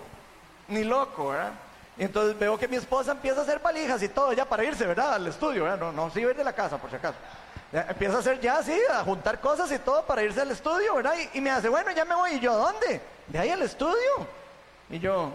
[0.68, 1.52] ni loco, ¿verdad?
[1.98, 5.14] Entonces veo que mi esposa empieza a hacer valijas y todo ya para irse, ¿verdad?
[5.14, 5.78] Al estudio, ¿verdad?
[5.78, 7.16] No, no, sí ir de la casa, por si acaso.
[7.72, 11.14] Empieza a hacer ya así, a juntar cosas y todo para irse al estudio, ¿verdad?
[11.34, 12.32] Y, me hace, bueno, ya me voy.
[12.32, 13.00] Y yo, ¿a dónde?
[13.26, 14.26] De ahí al estudio.
[14.88, 15.32] Y yo,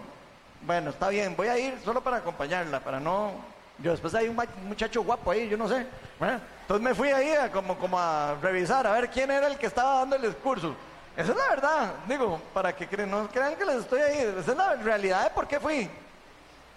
[0.62, 3.32] bueno, está bien, voy a ir solo para acompañarla, para no...
[3.78, 5.84] Yo después hay un muchacho guapo ahí, yo no sé.
[6.18, 6.40] ¿verdad?
[6.62, 9.66] Entonces me fui ahí a como, como a revisar, a ver quién era el que
[9.66, 10.74] estaba dando el discurso.
[11.16, 14.18] Esa es la verdad, digo, para que cre- no crean que les estoy ahí.
[14.40, 15.88] Esa es la realidad de por qué fui.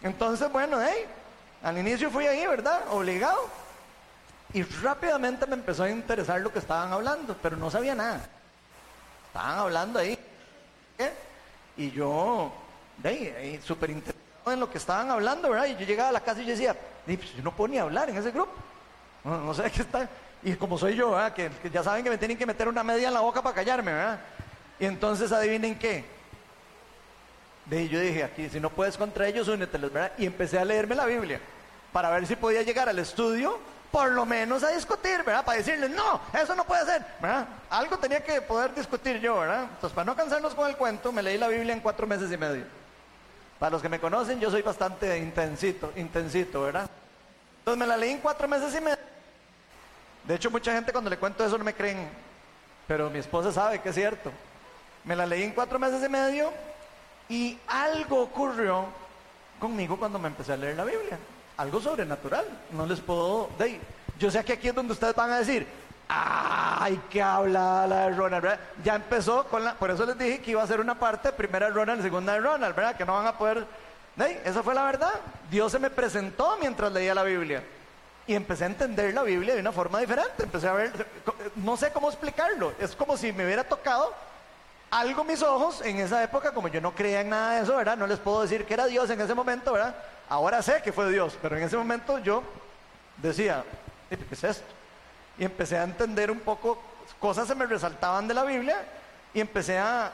[0.04, 1.06] Entonces, bueno, hey,
[1.64, 2.82] al inicio fui ahí, ¿verdad?
[2.92, 3.50] Obligado.
[4.54, 8.22] Y rápidamente me empezó a interesar lo que estaban hablando, pero no sabía nada.
[9.28, 10.18] Estaban hablando ahí.
[10.98, 11.12] ¿qué?
[11.78, 12.52] Y yo,
[12.98, 15.66] de ahí, súper interesado en lo que estaban hablando, ¿verdad?
[15.66, 17.78] Y yo llegaba a la casa y yo decía, "Di, pues, yo no puedo ni
[17.80, 18.54] hablar en ese grupo.
[19.24, 20.08] No, no sé qué está.
[20.48, 21.34] Y como soy yo, ¿verdad?
[21.34, 23.54] Que, que ya saben que me tienen que meter una media en la boca para
[23.54, 24.22] callarme, ¿verdad?
[24.80, 26.06] Y entonces adivinen qué.
[27.70, 30.14] Ahí yo dije, aquí, si no puedes contra ellos, úneteles, ¿verdad?
[30.18, 31.42] Y empecé a leerme la Biblia
[31.92, 33.60] para ver si podía llegar al estudio,
[33.92, 35.44] por lo menos a discutir, ¿verdad?
[35.44, 37.46] Para decirles, no, eso no puede ser, ¿verdad?
[37.70, 39.64] Algo tenía que poder discutir yo, ¿verdad?
[39.64, 42.38] Entonces, para no cansarnos con el cuento, me leí la Biblia en cuatro meses y
[42.38, 42.64] medio.
[43.60, 46.90] Para los que me conocen, yo soy bastante intensito, intensito, ¿verdad?
[47.60, 49.17] Entonces me la leí en cuatro meses y medio.
[50.28, 52.10] De hecho, mucha gente cuando le cuento eso no me creen,
[52.86, 54.32] pero mi esposa sabe que es cierto.
[55.06, 56.52] Me la leí en cuatro meses y medio
[57.30, 58.86] y algo ocurrió
[59.58, 61.18] conmigo cuando me empecé a leer la Biblia.
[61.56, 62.46] Algo sobrenatural.
[62.72, 63.50] No les puedo...
[63.58, 63.80] de
[64.20, 65.66] yo sé que aquí es donde ustedes van a decir,
[66.10, 68.44] ¡ay, qué habla la de Ronald!
[68.44, 68.60] ¿verdad?
[68.84, 69.76] Ya empezó con la...
[69.76, 72.42] Por eso les dije que iba a ser una parte, primera de Ronald, segunda de
[72.42, 72.98] Ronald, ¿verdad?
[72.98, 73.66] Que no van a poder
[74.44, 75.14] Esa fue la verdad.
[75.50, 77.64] Dios se me presentó mientras leía la Biblia.
[78.28, 80.44] Y empecé a entender la Biblia de una forma diferente.
[80.44, 80.92] Empecé a ver,
[81.56, 82.74] no sé cómo explicarlo.
[82.80, 84.14] Es como si me hubiera tocado
[84.92, 87.98] algo mis ojos en esa época, como yo no creía en nada de eso, ¿verdad?
[87.98, 89.96] No les puedo decir que era Dios en ese momento, ¿verdad?
[90.30, 92.44] Ahora sé que fue Dios, pero en ese momento yo
[93.18, 93.64] decía,
[94.10, 94.66] ¿qué es esto?
[95.38, 96.82] Y empecé a entender un poco,
[97.20, 98.84] cosas se me resaltaban de la Biblia
[99.34, 100.12] y empecé a,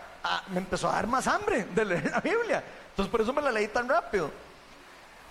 [0.50, 2.64] me empezó a dar más hambre de leer la Biblia.
[2.90, 4.32] Entonces por eso me la leí tan rápido.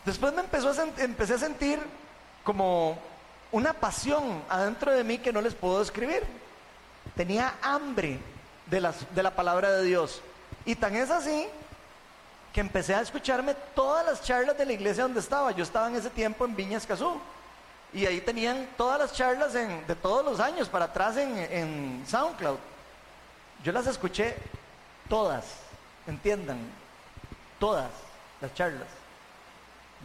[0.05, 1.79] Después me empezó a empecé a sentir
[2.45, 2.99] como
[3.51, 6.23] una pasión adentro de mí que no les puedo describir.
[7.15, 8.19] Tenía hambre
[8.67, 10.21] de, las, de la palabra de Dios.
[10.65, 11.47] Y tan es así
[12.53, 15.53] que empecé a escucharme todas las charlas de la iglesia donde estaba.
[15.53, 17.21] Yo estaba en ese tiempo en Viña Escazú.
[17.93, 22.59] Y ahí tenían todas las charlas de todos los años para atrás en, en SoundCloud.
[23.63, 24.35] Yo las escuché
[25.09, 25.45] todas,
[26.07, 26.59] entiendan,
[27.59, 27.91] todas
[28.41, 29.02] las charlas.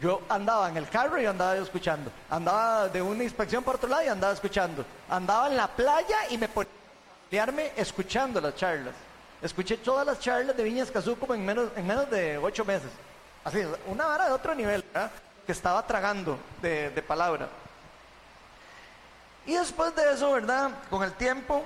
[0.02, 2.12] Yo andaba en el carro y andaba escuchando.
[2.30, 4.86] Andaba de una inspección por otro lado y andaba escuchando.
[5.10, 8.94] Andaba en la playa y me ponía a escuchando las charlas.
[9.42, 12.90] Escuché todas las charlas de Viña Escazú como en menos, en menos de ocho meses.
[13.44, 14.84] Así, una vara de otro nivel,
[15.46, 17.48] que estaba tragando de, de palabra.
[19.46, 20.72] Y después de eso, ¿verdad?
[20.90, 21.64] Con el tiempo,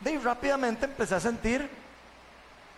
[0.00, 1.68] de rápidamente empecé a sentir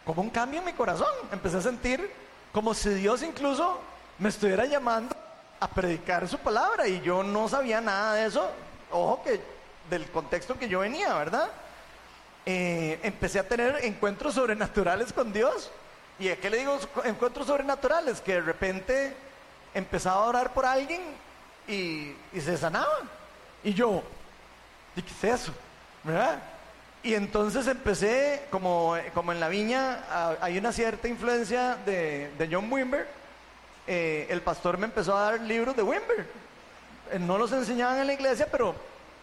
[0.05, 1.09] como un cambio en mi corazón.
[1.33, 2.11] Empecé a sentir
[2.53, 3.81] como si Dios incluso
[4.21, 5.17] me estuviera llamando
[5.59, 8.51] a predicar su palabra y yo no sabía nada de eso.
[8.93, 9.41] Ojo que
[9.89, 11.49] del contexto que yo venía, ¿verdad?
[12.45, 15.71] Eh, empecé a tener encuentros sobrenaturales con Dios.
[16.19, 18.21] ¿Y a qué le digo encuentros sobrenaturales?
[18.21, 19.17] Que de repente
[19.73, 21.01] empezaba a orar por alguien
[21.67, 22.99] y, se sanaba.
[23.65, 24.03] Y yo,
[24.97, 25.55] ¿y qué es eso?
[26.05, 26.43] ¿Verdad?
[27.03, 32.71] Y entonces empecé, como, como en la viña hay una cierta influencia de, de John
[32.71, 33.20] Wimber,
[33.87, 36.27] eh, el pastor me empezó a dar libros de Wimber.
[37.11, 38.75] Eh, no los enseñaban en la iglesia, pero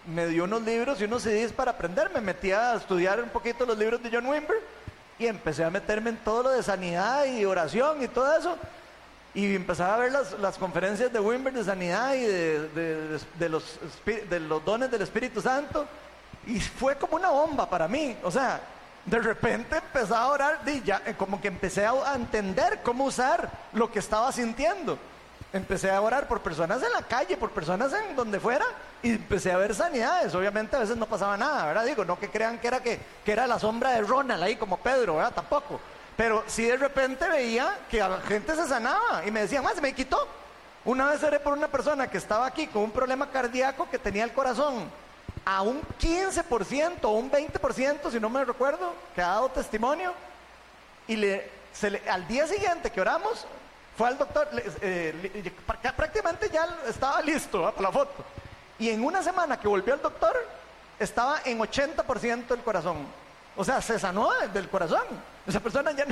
[0.05, 2.09] me dio unos libros y unos CDs para aprender.
[2.13, 4.57] Me metí a estudiar un poquito los libros de John Wimber
[5.19, 8.57] y empecé a meterme en todo lo de sanidad y oración y todo eso.
[9.33, 13.49] Y empezaba a ver las, las conferencias de Wimber de sanidad y de, de, de,
[13.49, 15.85] los, de los dones del Espíritu Santo.
[16.47, 18.17] Y fue como una bomba para mí.
[18.23, 18.61] O sea,
[19.07, 23.49] de repente empecé a orar y ya, eh, como que empecé a entender cómo usar
[23.71, 24.99] lo que estaba sintiendo.
[25.53, 28.65] Empecé a orar por personas en la calle, por personas en donde fuera,
[29.01, 30.35] y empecé a ver sanidades.
[30.35, 31.85] Obviamente a veces no pasaba nada, ¿verdad?
[31.85, 34.75] Digo, no que crean que era, que, que era la sombra de Ronald ahí como
[34.77, 35.33] Pedro, ¿verdad?
[35.33, 35.79] Tampoco.
[36.17, 39.81] Pero sí de repente veía que la gente se sanaba y me decían, más, se
[39.81, 40.27] me quitó.
[40.83, 44.25] Una vez oré por una persona que estaba aquí con un problema cardíaco que tenía
[44.25, 44.89] el corazón
[45.47, 50.13] a un 15% o un 20%, si no me recuerdo, que ha dado testimonio.
[51.07, 51.49] Y le,
[52.09, 53.45] al día siguiente que oramos,
[53.97, 54.49] fue al doctor,
[54.81, 55.53] eh,
[55.95, 58.25] prácticamente ya estaba listo para la foto.
[58.77, 60.35] Y en una semana que volvió al doctor,
[60.99, 62.97] estaba en 80% del corazón.
[63.55, 65.05] O sea, se sanó del corazón.
[65.47, 66.05] Esa persona ya,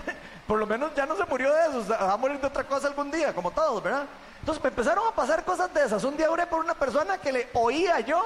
[0.48, 2.88] por lo menos ya no se murió de eso, va a morir de otra cosa
[2.88, 4.06] algún día, como todos, ¿verdad?
[4.39, 6.06] Entonces me empezaron a pasar cosas de esas.
[6.06, 8.26] Un día oré por una persona que le oía yo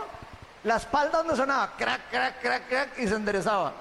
[0.64, 3.74] la espalda donde sonaba, crack, crack, crack, crack, y se enderezaba.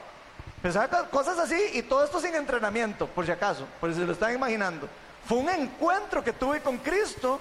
[0.62, 4.12] Pensaba cosas así y todo esto sin entrenamiento, por si acaso, por si se lo
[4.12, 4.88] están imaginando.
[5.26, 7.40] Fue un encuentro que tuve con Cristo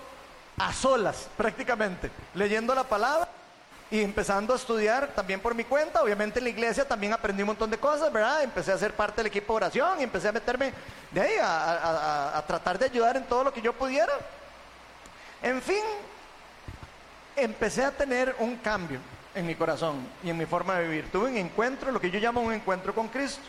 [0.57, 3.27] a solas, prácticamente, leyendo la palabra
[3.89, 6.03] y empezando a estudiar también por mi cuenta.
[6.03, 8.43] Obviamente en la iglesia también aprendí un montón de cosas, ¿verdad?
[8.43, 10.73] Empecé a ser parte del equipo de oración y empecé a meterme
[11.11, 14.13] de ahí a tratar de ayudar en todo lo que yo pudiera.
[15.41, 15.83] En fin,
[17.35, 18.99] empecé a tener un cambio
[19.37, 21.11] en mi corazón y en mi forma de vivir.
[21.11, 23.43] Tuve un encuentro, lo que yo llamo un encuentro con Cristo.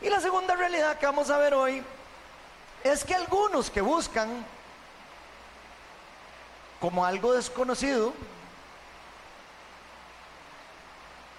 [0.00, 1.82] Y la segunda realidad que vamos a ver hoy
[2.82, 4.44] es que algunos que buscan
[6.80, 8.12] como algo desconocido,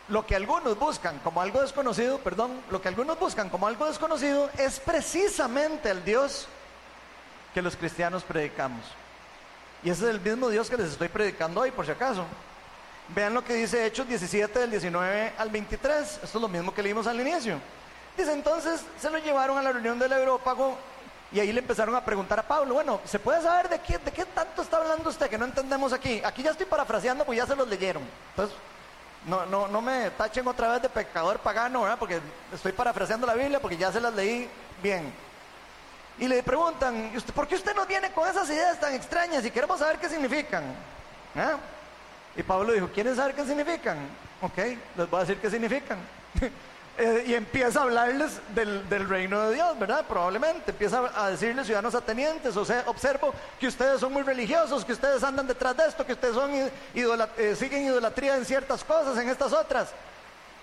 [0.08, 4.50] lo que algunos buscan como algo desconocido, perdón, lo que algunos buscan como algo desconocido
[4.58, 6.48] es precisamente el Dios
[7.54, 8.86] que los cristianos predicamos.
[9.84, 12.26] Y ese es el mismo Dios que les estoy predicando hoy, por si acaso.
[13.10, 16.20] Vean lo que dice Hechos 17 del 19 al 23.
[16.24, 17.60] Esto es lo mismo que leímos al inicio.
[18.18, 20.78] Dice entonces se lo llevaron a la reunión del Európago
[21.32, 24.12] y ahí le empezaron a preguntar a Pablo, bueno, ¿se puede saber de qué, de
[24.12, 26.22] qué tanto está hablando usted que no entendemos aquí?
[26.24, 28.04] Aquí ya estoy parafraseando porque ya se los leyeron.
[28.30, 28.56] Entonces,
[29.26, 31.98] no, no, no me tachen otra vez de pecador pagano, ¿verdad?
[31.98, 32.22] Porque
[32.54, 34.48] estoy parafraseando la Biblia porque ya se las leí
[34.82, 35.12] bien.
[36.20, 39.80] Y le preguntan, ¿por qué usted nos viene con esas ideas tan extrañas y queremos
[39.80, 40.63] saber qué significan?
[41.36, 41.56] ¿Eh?
[42.36, 43.98] Y Pablo dijo, ¿quieren saber qué significan?
[44.41, 44.58] Ok,
[44.98, 46.00] les voy a decir qué significan.
[46.98, 50.06] eh, y empieza a hablarles del, del, reino de Dios, ¿verdad?
[50.08, 54.93] Probablemente empieza a decirles ciudadanos atenientes, o sea, observo que ustedes son muy religiosos, que
[54.93, 59.30] ustedes andan detrás de esto, que ustedes son eh, siguen idolatría en ciertas cosas, en
[59.30, 59.93] estas otras.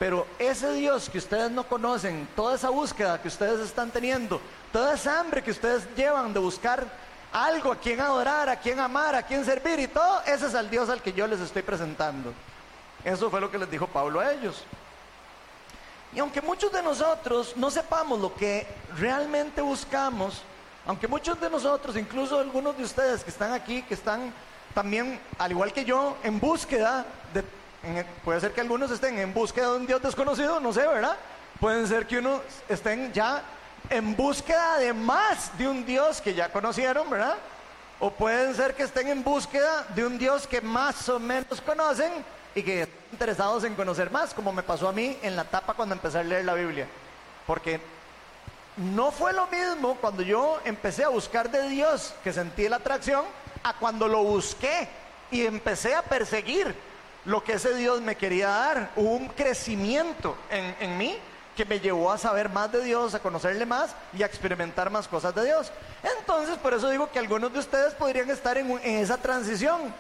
[0.00, 4.40] Pero ese Dios que ustedes no conocen, toda esa búsqueda que ustedes están teniendo,
[4.72, 6.87] toda esa hambre que ustedes llevan de buscar
[7.32, 10.68] algo a quien adorar, a quien amar, a quien servir y todo, ese es el
[10.68, 12.32] Dios al que yo les estoy presentando.
[13.04, 14.64] Eso fue lo que les dijo Pablo a ellos.
[16.12, 18.66] Y aunque muchos de nosotros no sepamos lo que
[18.96, 20.42] realmente buscamos,
[20.86, 24.32] aunque muchos de nosotros, incluso algunos de ustedes que están aquí, que están
[24.74, 27.44] también, al igual que yo, en búsqueda de,
[28.24, 31.16] puede ser que algunos estén en búsqueda de un Dios desconocido, no sé, ¿verdad?
[31.60, 33.42] Pueden ser que unos estén ya
[33.90, 37.37] en búsqueda de más de un Dios que ya conocieron, ¿verdad?
[37.98, 42.12] O pueden ser que estén en búsqueda de un Dios que más o menos conocen
[42.55, 45.74] y que están interesados en conocer más, como me pasó a mí en la etapa
[45.74, 46.87] cuando empecé a leer la Biblia.
[47.46, 47.81] Porque
[48.76, 53.24] no fue lo mismo cuando yo empecé a buscar de Dios, que sentí la atracción,
[53.64, 54.88] a cuando lo busqué
[55.31, 56.74] y empecé a perseguir
[57.24, 58.90] lo que ese Dios me quería dar.
[58.96, 61.18] Hubo un crecimiento en, en mí
[61.60, 65.06] que me llevó a saber más de Dios, a conocerle más y a experimentar más
[65.06, 65.70] cosas de Dios.
[66.18, 69.92] Entonces, por eso digo que algunos de ustedes podrían estar en, en esa transición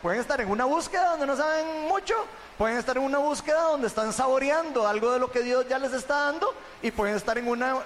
[0.00, 2.14] pueden estar en una búsqueda donde no saben mucho,
[2.56, 5.92] pueden estar en una búsqueda donde están saboreando algo de lo que Dios ya les
[5.92, 7.76] está dando y pueden estar en una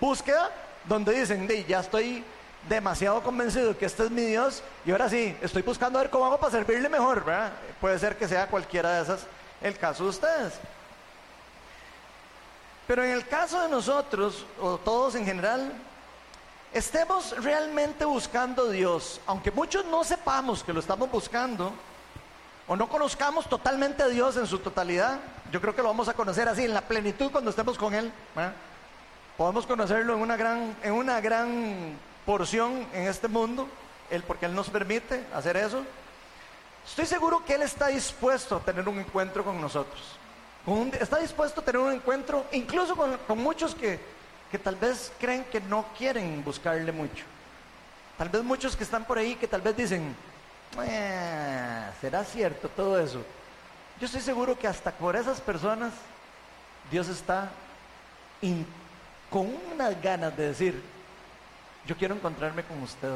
[0.00, 0.48] búsqueda
[0.84, 2.22] donde dicen, ya estoy
[2.68, 6.10] demasiado convencido de que este es mi Dios y ahora sí, estoy buscando a ver
[6.10, 7.24] cómo hago para servirle mejor,
[7.80, 9.26] Puede ser que sea cualquiera de esas
[9.62, 10.52] el caso de ustedes.
[12.86, 15.72] Pero en el caso de nosotros, o todos en general,
[16.72, 21.72] estemos realmente buscando a Dios, aunque muchos no sepamos que lo estamos buscando,
[22.68, 25.18] o no conozcamos totalmente a Dios en su totalidad,
[25.52, 28.12] yo creo que lo vamos a conocer así, en la plenitud cuando estemos con Él.
[29.36, 33.68] Podemos conocerlo en una gran, en una gran porción en este mundo,
[34.10, 35.82] él, porque Él nos permite hacer eso.
[36.86, 40.18] Estoy seguro que Él está dispuesto a tener un encuentro con nosotros.
[41.00, 44.16] Está dispuesto a tener un encuentro incluso con muchos que
[44.50, 47.24] que tal vez creen que no quieren buscarle mucho.
[48.16, 50.14] Tal vez muchos que están por ahí que tal vez dicen,
[52.00, 53.22] ¿será cierto todo eso?
[54.00, 55.92] Yo estoy seguro que hasta por esas personas
[56.90, 57.50] Dios está
[59.30, 60.82] con unas ganas de decir,
[61.86, 63.10] yo quiero encontrarme con usted,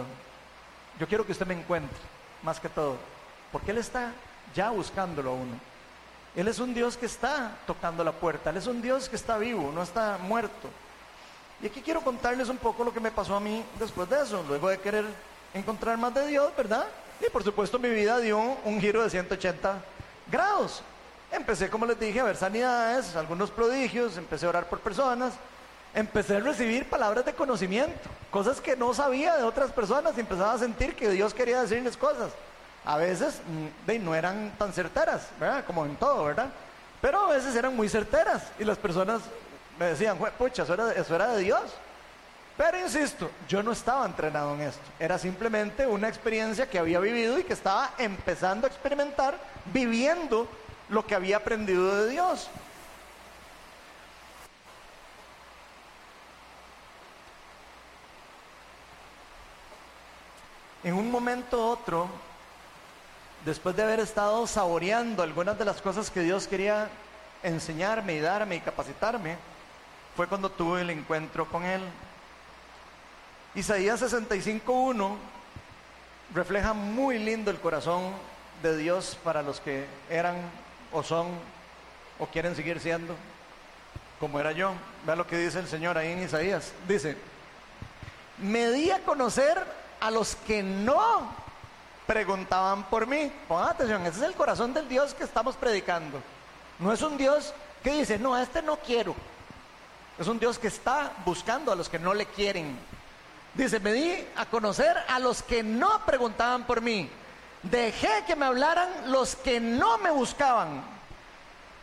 [0.98, 1.98] yo quiero que usted me encuentre,
[2.42, 2.96] más que todo,
[3.52, 4.12] porque Él está
[4.54, 5.69] ya buscándolo a uno.
[6.36, 9.36] Él es un Dios que está tocando la puerta, Él es un Dios que está
[9.38, 10.68] vivo, no está muerto.
[11.62, 14.44] Y aquí quiero contarles un poco lo que me pasó a mí después de eso,
[14.48, 15.04] luego de querer
[15.52, 16.86] encontrar más de Dios, ¿verdad?
[17.20, 19.82] Y por supuesto mi vida dio un giro de 180
[20.30, 20.82] grados.
[21.32, 25.34] Empecé, como les dije, a ver sanidades, algunos prodigios, empecé a orar por personas,
[25.94, 30.52] empecé a recibir palabras de conocimiento, cosas que no sabía de otras personas y empezaba
[30.52, 32.32] a sentir que Dios quería decirles cosas.
[32.84, 33.40] A veces
[33.86, 35.64] mm, no eran tan certeras, ¿verdad?
[35.64, 36.48] Como en todo, ¿verdad?
[37.00, 39.22] Pero a veces eran muy certeras y las personas
[39.78, 41.62] me decían, pucha, eso era, eso era de Dios.
[42.56, 44.82] Pero insisto, yo no estaba entrenado en esto.
[44.98, 49.38] Era simplemente una experiencia que había vivido y que estaba empezando a experimentar,
[49.72, 50.46] viviendo
[50.90, 52.50] lo que había aprendido de Dios.
[60.84, 62.08] En un momento u otro,
[63.44, 66.88] después de haber estado saboreando algunas de las cosas que Dios quería
[67.42, 69.36] enseñarme y darme y capacitarme,
[70.16, 71.80] fue cuando tuve el encuentro con Él.
[73.54, 75.16] Isaías 65.1
[76.34, 78.12] refleja muy lindo el corazón
[78.62, 80.36] de Dios para los que eran
[80.92, 81.28] o son
[82.18, 83.16] o quieren seguir siendo
[84.20, 84.72] como era yo.
[85.06, 86.72] Vea lo que dice el Señor ahí en Isaías.
[86.86, 87.16] Dice,
[88.38, 89.58] me di a conocer
[89.98, 91.34] a los que no
[92.10, 93.30] preguntaban por mí.
[93.46, 96.20] Pongan atención, ese es el corazón del Dios que estamos predicando.
[96.80, 99.14] No es un Dios que dice, no, a este no quiero.
[100.18, 102.76] Es un Dios que está buscando a los que no le quieren.
[103.54, 107.08] Dice, me di a conocer a los que no preguntaban por mí.
[107.62, 110.82] Dejé que me hablaran los que no me buscaban.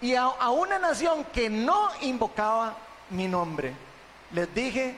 [0.02, 2.76] Y a, a una nación que no invocaba
[3.12, 3.74] mi nombre.
[4.34, 4.98] Les dije,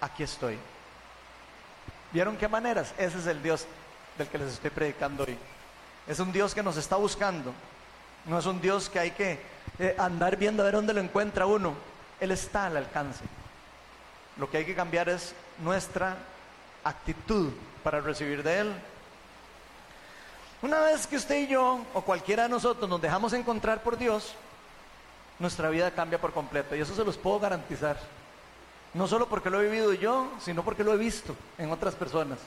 [0.00, 0.56] aquí estoy.
[2.12, 2.94] ¿Vieron qué maneras?
[2.96, 3.66] Ese es el Dios
[4.18, 5.38] del que les estoy predicando hoy.
[6.06, 7.54] Es un Dios que nos está buscando.
[8.26, 9.38] No es un Dios que hay que
[9.78, 11.74] eh, andar viendo a ver dónde lo encuentra uno.
[12.20, 13.24] Él está al alcance.
[14.36, 16.16] Lo que hay que cambiar es nuestra
[16.84, 17.50] actitud
[17.82, 18.72] para recibir de Él.
[20.60, 24.34] Una vez que usted y yo, o cualquiera de nosotros, nos dejamos encontrar por Dios,
[25.38, 26.74] nuestra vida cambia por completo.
[26.74, 27.96] Y eso se los puedo garantizar.
[28.94, 32.38] No solo porque lo he vivido yo, sino porque lo he visto en otras personas.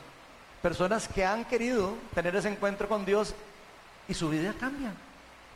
[0.62, 3.34] Personas que han querido tener ese encuentro con Dios
[4.08, 4.92] y su vida cambia.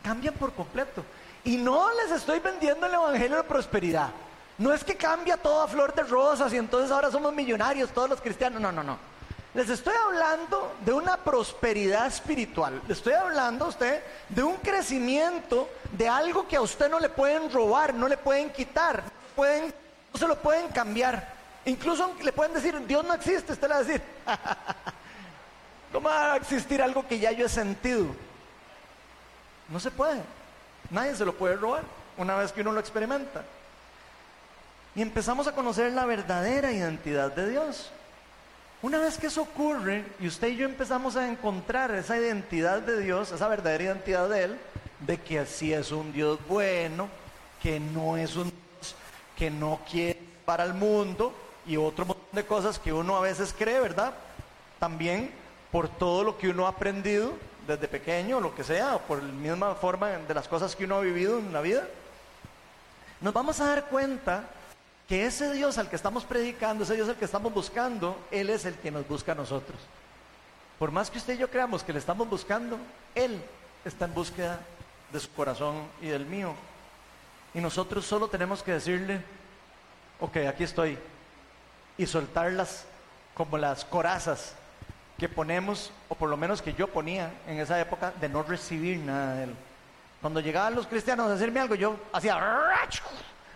[0.04, 1.04] Cambian por completo.
[1.44, 4.10] Y no les estoy vendiendo el Evangelio de prosperidad.
[4.58, 8.22] No es que cambia toda flor de rosas y entonces ahora somos millonarios todos los
[8.22, 8.62] cristianos.
[8.62, 8.98] No, no, no.
[9.54, 12.82] Les estoy hablando de una prosperidad espiritual.
[12.88, 17.10] Le estoy hablando a usted de un crecimiento de algo que a usted no le
[17.10, 19.04] pueden robar, no le pueden quitar,
[19.36, 19.74] pueden,
[20.14, 21.35] no se lo pueden cambiar.
[21.66, 24.02] Incluso le pueden decir, Dios no existe, usted le va a decir,
[25.92, 28.08] ¿cómo va a existir algo que ya yo he sentido?
[29.70, 30.22] No se puede.
[30.92, 31.84] Nadie se lo puede robar
[32.18, 33.44] una vez que uno lo experimenta.
[34.94, 37.90] Y empezamos a conocer la verdadera identidad de Dios.
[38.84, 43.02] Una vez que eso ocurre y usted y yo empezamos a encontrar esa identidad de
[43.02, 44.60] Dios, esa verdadera identidad de Él,
[45.00, 47.10] de que así es un Dios bueno,
[47.62, 48.96] que no es un Dios
[49.36, 51.34] que no quiere para el mundo
[51.66, 54.14] y otro montón de cosas que uno a veces cree, ¿verdad?
[54.80, 55.32] También
[55.72, 57.34] por todo lo que uno ha aprendido
[57.68, 60.98] desde pequeño, lo que sea, o por la misma forma de las cosas que uno
[60.98, 61.88] ha vivido en la vida,
[63.22, 64.44] nos vamos a dar cuenta
[65.08, 68.66] que ese Dios al que estamos predicando, ese Dios al que estamos buscando, Él es
[68.66, 69.78] el que nos busca a nosotros.
[70.80, 72.78] Por más que usted y yo creamos que le estamos buscando,
[73.14, 73.42] Él
[73.84, 74.60] está en búsqueda
[75.12, 76.54] de su corazón y del mío.
[77.54, 79.22] Y nosotros solo tenemos que decirle,
[80.20, 80.98] ok, aquí estoy,
[81.98, 82.86] y soltarlas
[83.34, 84.54] como las corazas
[85.18, 89.00] que ponemos, o por lo menos que yo ponía en esa época, de no recibir
[89.00, 89.56] nada de Él.
[90.22, 92.38] Cuando llegaban los cristianos a decirme algo, yo hacía,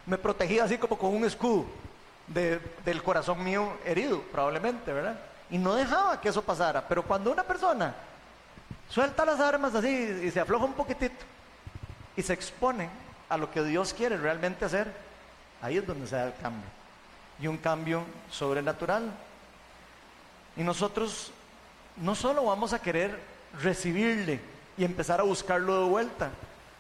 [0.06, 1.66] me protegía así como con un escudo
[2.28, 5.20] del corazón mío herido, probablemente, ¿verdad?
[5.50, 6.88] Y no dejaba que eso pasara.
[6.88, 7.94] Pero cuando una persona
[8.88, 9.90] suelta las armas así
[10.24, 11.26] y se afloja un poquitito
[12.16, 12.90] y se expone
[13.28, 14.92] a lo que Dios quiere realmente hacer,
[15.62, 16.79] ahí es donde se da el cambio.
[17.42, 19.12] Y un cambio sobrenatural.
[20.58, 21.32] Y nosotros
[21.98, 23.20] no solo vamos a querer
[23.62, 24.40] recibirle
[24.78, 26.32] y empezar a buscarlo de vuelta,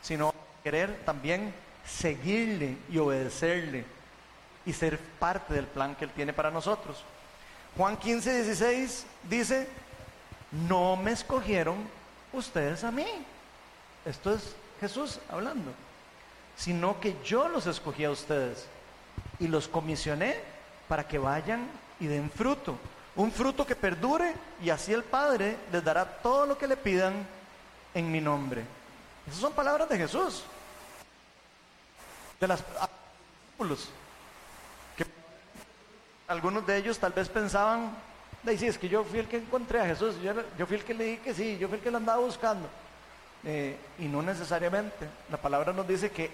[0.01, 0.33] sino
[0.63, 1.53] querer también
[1.85, 3.85] seguirle y obedecerle
[4.65, 7.03] y ser parte del plan que Él tiene para nosotros.
[7.75, 9.67] Juan 15, 16 dice,
[10.67, 11.77] no me escogieron
[12.33, 13.05] ustedes a mí.
[14.05, 15.71] Esto es Jesús hablando.
[16.57, 18.67] Sino que yo los escogí a ustedes
[19.39, 20.37] y los comisioné
[20.87, 21.67] para que vayan
[21.99, 22.77] y den fruto.
[23.15, 27.25] Un fruto que perdure y así el Padre les dará todo lo que le pidan
[27.93, 28.63] en mi nombre.
[29.27, 30.43] Esas son palabras de Jesús
[32.39, 32.63] de las.
[34.95, 35.05] Que
[36.27, 37.91] algunos de ellos tal vez pensaban,
[38.43, 40.93] de sí, es que yo fui el que encontré a Jesús, yo, fui el que
[40.93, 42.67] le dije que sí, yo fui el que lo andaba buscando.
[43.43, 45.07] Eh, y no necesariamente.
[45.29, 46.29] La palabra nos dice que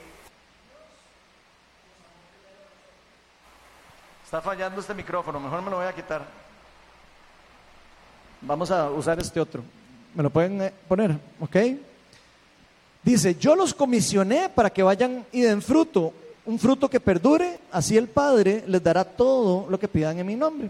[4.37, 6.25] está fallando este micrófono, mejor me lo voy a quitar.
[8.41, 9.63] Vamos a usar este otro.
[10.13, 11.17] ¿Me lo pueden eh, poner?
[11.39, 11.55] ¿Ok?
[13.01, 16.11] Dice, yo los comisioné para que vayan y den fruto,
[16.45, 20.35] un fruto que perdure, así el Padre les dará todo lo que pidan en mi
[20.35, 20.69] nombre.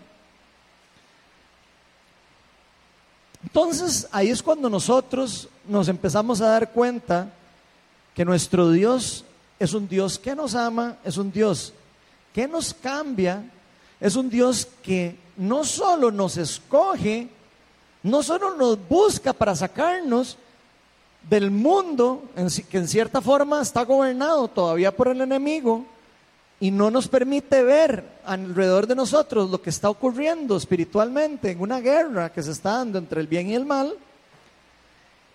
[3.42, 7.30] Entonces ahí es cuando nosotros nos empezamos a dar cuenta
[8.14, 9.26] que nuestro Dios
[9.58, 11.74] es un Dios que nos ama, es un Dios
[12.32, 13.50] que nos cambia,
[14.06, 17.28] es un Dios que no solo nos escoge,
[18.04, 20.38] no solo nos busca para sacarnos,
[21.28, 22.22] del mundo,
[22.70, 25.84] que en cierta forma está gobernado todavía por el enemigo
[26.60, 31.80] y no nos permite ver alrededor de nosotros lo que está ocurriendo espiritualmente en una
[31.80, 33.96] guerra que se está dando entre el bien y el mal,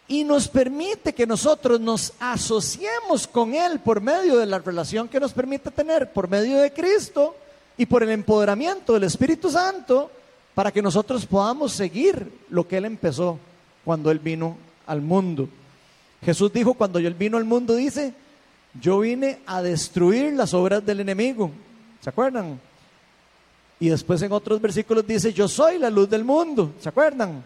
[0.06, 5.18] y nos permite que nosotros nos asociemos con Él por medio de la relación que
[5.18, 7.34] nos permite tener por medio de Cristo
[7.80, 10.10] y por el empoderamiento del Espíritu Santo
[10.54, 13.38] para que nosotros podamos seguir lo que Él empezó
[13.86, 15.48] cuando Él vino al mundo.
[16.22, 18.12] Jesús dijo cuando Él vino al mundo, dice,
[18.78, 21.50] yo vine a destruir las obras del enemigo.
[22.02, 22.60] ¿Se acuerdan?
[23.78, 26.74] Y después en otros versículos dice, yo soy la luz del mundo.
[26.80, 27.42] ¿Se acuerdan?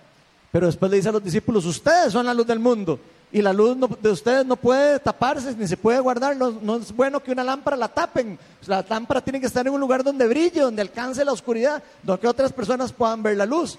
[0.50, 2.98] Pero después le dice a los discípulos, ustedes son la luz del mundo.
[3.34, 6.34] Y la luz de ustedes no puede taparse ni se puede guardar.
[6.36, 8.38] No, es bueno que una lámpara la tapen.
[8.66, 12.26] La lámpara tiene que estar en un lugar donde brille, donde alcance la oscuridad, donde
[12.26, 13.76] otras personas puedan ver la luz.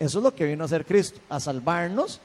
[0.00, 2.20] Eso es lo que vino a hacer Cristo, a salvarnos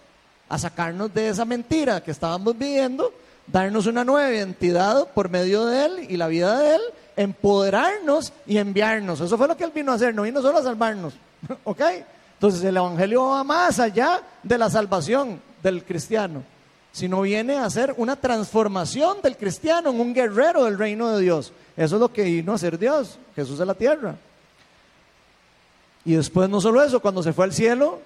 [0.52, 3.14] a sacarnos de esa mentira que estábamos viviendo,
[3.48, 6.82] darnos una nueva identidad por medio de Él y la vida de Él,
[7.16, 9.22] empoderarnos y enviarnos.
[9.22, 11.14] Eso fue lo que Él vino a hacer, no vino solo a salvarnos.
[11.64, 11.82] ¿Ok?
[12.34, 16.44] Entonces el Evangelio va más allá de la salvación del cristiano.
[16.92, 21.54] Sino viene a ser una transformación del cristiano en un guerrero del reino de Dios.
[21.78, 24.16] Eso es lo que vino a ser Dios, Jesús de la tierra.
[26.04, 28.00] Y después no solo eso, cuando se fue al cielo,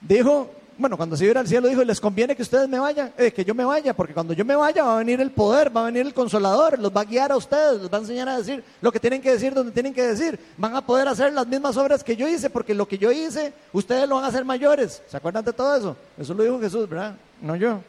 [0.00, 3.32] dijo, bueno, cuando se iba al cielo dijo, les conviene que ustedes me vayan, eh,
[3.32, 5.82] que yo me vaya, porque cuando yo me vaya va a venir el poder, va
[5.82, 8.38] a venir el consolador, los va a guiar a ustedes, les va a enseñar a
[8.38, 11.46] decir lo que tienen que decir, donde tienen que decir, van a poder hacer las
[11.46, 14.44] mismas obras que yo hice, porque lo que yo hice, ustedes lo van a hacer
[14.44, 15.02] mayores.
[15.08, 15.96] ¿Se acuerdan de todo eso?
[16.16, 17.14] Eso lo dijo Jesús, ¿verdad?
[17.40, 17.80] No yo.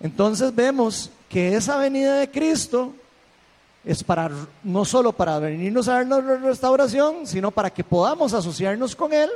[0.00, 2.92] Entonces vemos que esa venida de Cristo
[3.84, 4.30] es para
[4.62, 9.30] no solo para venirnos a dar la restauración, sino para que podamos asociarnos con Él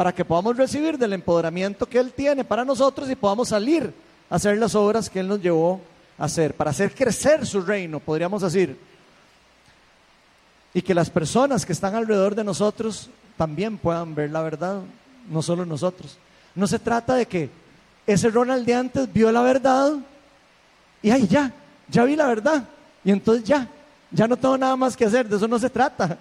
[0.00, 3.92] para que podamos recibir del empoderamiento que Él tiene para nosotros y podamos salir
[4.30, 5.80] a hacer las obras que Él nos llevó
[6.18, 8.78] a hacer, para hacer crecer su reino, podríamos decir.
[10.72, 14.80] Y que las personas que están alrededor de nosotros también puedan ver la verdad,
[15.28, 16.16] no solo nosotros.
[16.54, 17.50] No se trata de que
[18.06, 19.92] ese Ronald de antes vio la verdad
[21.02, 21.52] y ay, ya,
[21.88, 22.64] ya vi la verdad.
[23.04, 23.66] Y entonces ya,
[24.10, 26.18] ya no tengo nada más que hacer, de eso no se trata.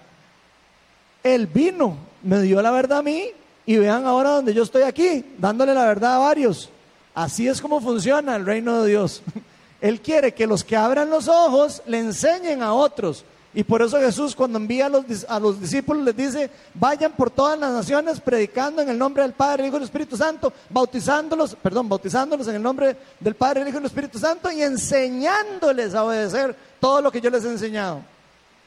[1.23, 3.25] Él vino, me dio la verdad a mí
[3.65, 6.69] y vean ahora donde yo estoy aquí, dándole la verdad a varios.
[7.13, 9.21] Así es como funciona el reino de Dios.
[9.81, 13.25] Él quiere que los que abran los ojos le enseñen a otros.
[13.53, 17.31] Y por eso Jesús cuando envía a los, a los, discípulos les dice, vayan por
[17.31, 20.53] todas las naciones predicando en el nombre del Padre, el Hijo y el Espíritu Santo,
[20.69, 24.61] bautizándolos, perdón, bautizándolos en el nombre del Padre, el Hijo y el Espíritu Santo y
[24.61, 28.03] enseñándoles a obedecer todo lo que yo les he enseñado.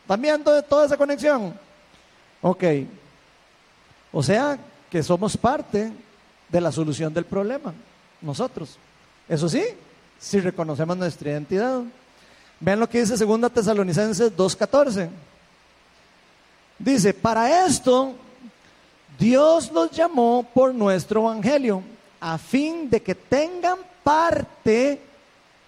[0.03, 1.55] ¿Están de toda esa conexión?
[2.43, 2.65] Ok.
[4.13, 4.59] O sea,
[4.91, 5.93] que somos parte
[6.49, 7.73] de la solución del problema,
[8.21, 8.77] nosotros.
[9.29, 9.63] Eso sí,
[10.19, 11.83] si reconocemos nuestra identidad.
[12.63, 15.09] Vean lo que dice 2 Tesalonicenses 2.14.
[16.79, 18.15] Dice, para esto
[19.19, 21.83] Dios los llamó por nuestro evangelio,
[22.21, 25.01] a fin de que tengan parte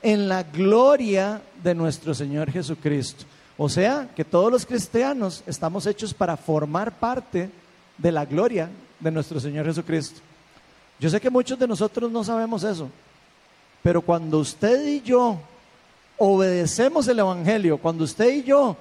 [0.03, 3.25] en la gloria de nuestro Señor Jesucristo.
[3.57, 7.51] O sea, que todos los cristianos estamos hechos para formar parte
[7.99, 8.71] de la gloria
[9.01, 10.21] de nuestro Señor Jesucristo.
[11.01, 12.89] Yo sé que muchos de nosotros no sabemos eso,
[13.83, 15.41] pero cuando usted y yo
[16.19, 18.77] obedecemos el Evangelio, cuando usted y yo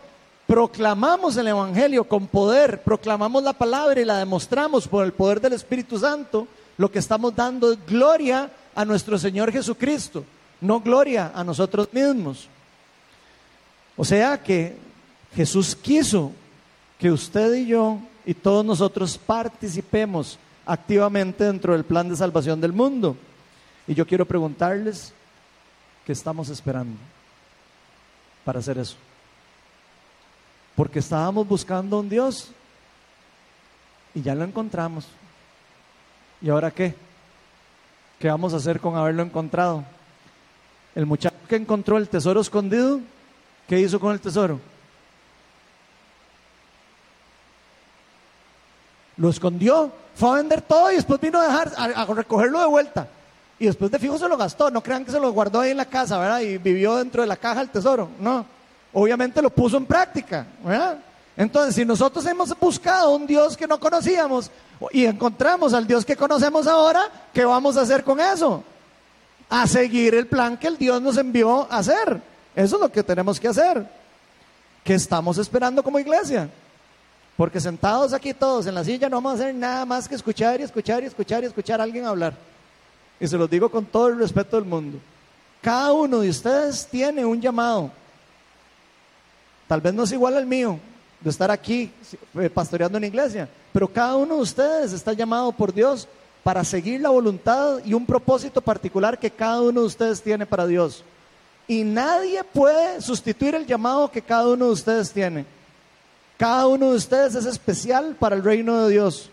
[0.47, 5.53] proclamamos el Evangelio con poder, proclamamos la palabra y la demostramos por el poder del
[5.53, 10.23] Espíritu Santo, lo que estamos dando es gloria a nuestro Señor Jesucristo,
[10.61, 12.47] no gloria a nosotros mismos.
[13.95, 14.75] O sea que
[15.35, 16.31] Jesús quiso
[16.99, 22.73] que usted y yo y todos nosotros participemos activamente dentro del plan de salvación del
[22.73, 23.15] mundo.
[23.87, 25.13] Y yo quiero preguntarles,
[26.05, 26.97] ¿qué estamos esperando
[28.43, 28.95] para hacer eso?
[30.75, 32.49] Porque estábamos buscando a un Dios
[34.13, 35.07] y ya lo encontramos.
[36.41, 36.95] ¿Y ahora qué?
[38.19, 39.83] ¿Qué vamos a hacer con haberlo encontrado?
[40.95, 42.99] El muchacho que encontró el tesoro escondido,
[43.67, 44.59] ¿qué hizo con el tesoro?
[49.17, 53.07] Lo escondió, fue a vender todo y después vino a dejar, a, recogerlo de vuelta.
[53.63, 54.69] Y después de fijo se lo gastó.
[54.69, 56.41] No crean que se lo guardó ahí en la casa, ¿verdad?
[56.41, 58.09] Y vivió dentro de la caja del tesoro.
[58.19, 58.45] No.
[58.91, 60.97] Obviamente lo puso en práctica, ¿verdad?
[61.37, 64.51] Entonces, si nosotros hemos buscado un Dios que no conocíamos
[64.91, 67.03] y encontramos al Dios que conocemos ahora,
[67.33, 68.65] ¿qué vamos a hacer con eso?
[69.49, 72.21] A seguir el plan que el Dios nos envió a hacer.
[72.53, 73.87] Eso es lo que tenemos que hacer.
[74.83, 76.49] ¿Qué estamos esperando como iglesia?
[77.37, 80.59] Porque sentados aquí todos en la silla no vamos a hacer nada más que escuchar
[80.59, 82.33] y escuchar y escuchar y escuchar a alguien hablar.
[83.23, 84.99] Y se los digo con todo el respeto del mundo.
[85.61, 87.89] Cada uno de ustedes tiene un llamado.
[89.65, 90.77] Tal vez no es igual al mío,
[91.21, 91.89] de estar aquí
[92.37, 96.05] eh, pastoreando en iglesia, pero cada uno de ustedes está llamado por Dios
[96.43, 100.67] para seguir la voluntad y un propósito particular que cada uno de ustedes tiene para
[100.67, 101.01] Dios.
[101.65, 105.45] Y nadie puede sustituir el llamado que cada uno de ustedes tiene.
[106.37, 109.29] Cada uno de ustedes es especial para el reino de Dios.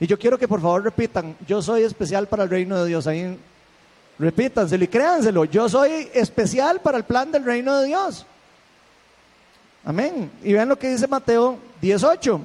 [0.00, 3.06] Y yo quiero que por favor repitan, yo soy especial para el reino de Dios.
[3.06, 3.38] Ahí
[4.18, 8.26] repítanselo y créanselo, yo soy especial para el plan del reino de Dios.
[9.84, 10.30] Amén.
[10.42, 12.40] Y vean lo que dice Mateo 18.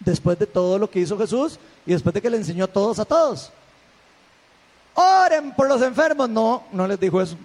[0.00, 3.04] Después de todo lo que hizo Jesús y después de que le enseñó todos a
[3.04, 3.50] todos.
[4.94, 6.28] Oren por los enfermos.
[6.28, 7.36] No, no les dijo eso.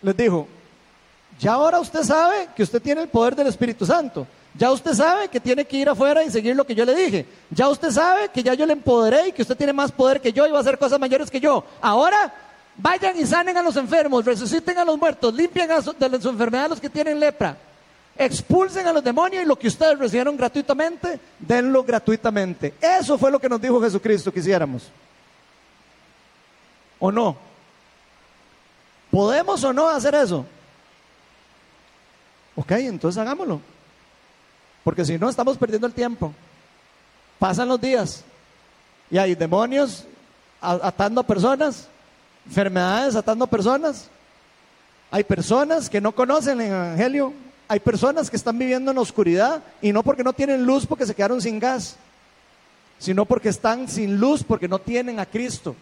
[0.00, 0.46] Les dijo,
[1.38, 4.26] ya ahora usted sabe que usted tiene el poder del Espíritu Santo.
[4.54, 7.26] Ya usted sabe que tiene que ir afuera y seguir lo que yo le dije.
[7.50, 10.32] Ya usted sabe que ya yo le empoderé y que usted tiene más poder que
[10.32, 11.64] yo y va a hacer cosas mayores que yo.
[11.80, 12.34] Ahora
[12.76, 16.68] vayan y sanen a los enfermos, resuciten a los muertos, limpien de su enfermedad a
[16.68, 17.56] los que tienen lepra.
[18.16, 22.74] Expulsen a los demonios y lo que ustedes recibieron gratuitamente, denlo gratuitamente.
[22.78, 24.90] Eso fue lo que nos dijo Jesucristo que hiciéramos.
[26.98, 27.36] ¿O no?
[29.10, 30.44] ¿Podemos o no hacer eso?
[32.54, 33.60] Ok, entonces hagámoslo.
[34.84, 36.32] Porque si no, estamos perdiendo el tiempo.
[37.38, 38.24] Pasan los días
[39.10, 40.06] y hay demonios
[40.60, 41.88] atando a personas,
[42.46, 44.08] enfermedades atando a personas.
[45.10, 47.32] Hay personas que no conocen el Evangelio.
[47.68, 51.14] Hay personas que están viviendo en oscuridad y no porque no tienen luz porque se
[51.14, 51.96] quedaron sin gas,
[52.98, 55.74] sino porque están sin luz porque no tienen a Cristo.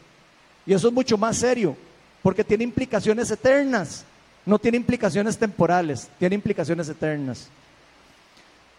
[0.67, 1.77] Y eso es mucho más serio,
[2.23, 4.05] porque tiene implicaciones eternas,
[4.47, 7.49] no tiene implicaciones temporales, tiene implicaciones eternas.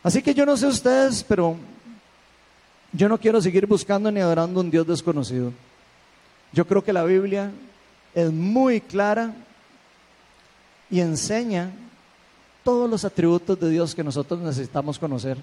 [0.03, 1.55] Así que yo no sé ustedes, pero
[2.91, 5.53] yo no quiero seguir buscando ni adorando un Dios desconocido.
[6.51, 7.51] Yo creo que la Biblia
[8.13, 9.33] es muy clara
[10.89, 11.71] y enseña
[12.63, 15.37] todos los atributos de Dios que nosotros necesitamos conocer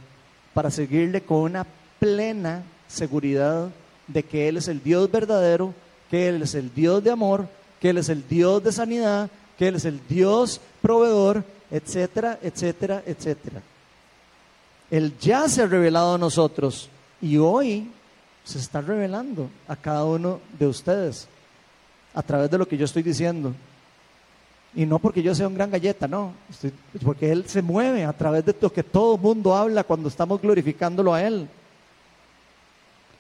[0.53, 1.67] para seguirle con una
[1.99, 3.71] plena seguridad
[4.07, 5.73] de que Él es el Dios verdadero,
[6.11, 7.49] que Él es el Dios de amor,
[7.81, 13.03] que Él es el Dios de sanidad, que Él es el Dios proveedor, etcétera, etcétera,
[13.07, 13.63] etcétera.
[14.91, 16.89] Él ya se ha revelado a nosotros
[17.21, 17.91] y hoy
[18.45, 21.29] se está revelando a cada uno de ustedes
[22.15, 23.53] a través de lo que yo estoy diciendo.
[24.75, 26.33] Y no porque yo sea un gran galleta, no,
[27.03, 30.41] porque Él se mueve a través de lo que todo el mundo habla cuando estamos
[30.41, 31.49] glorificándolo a Él.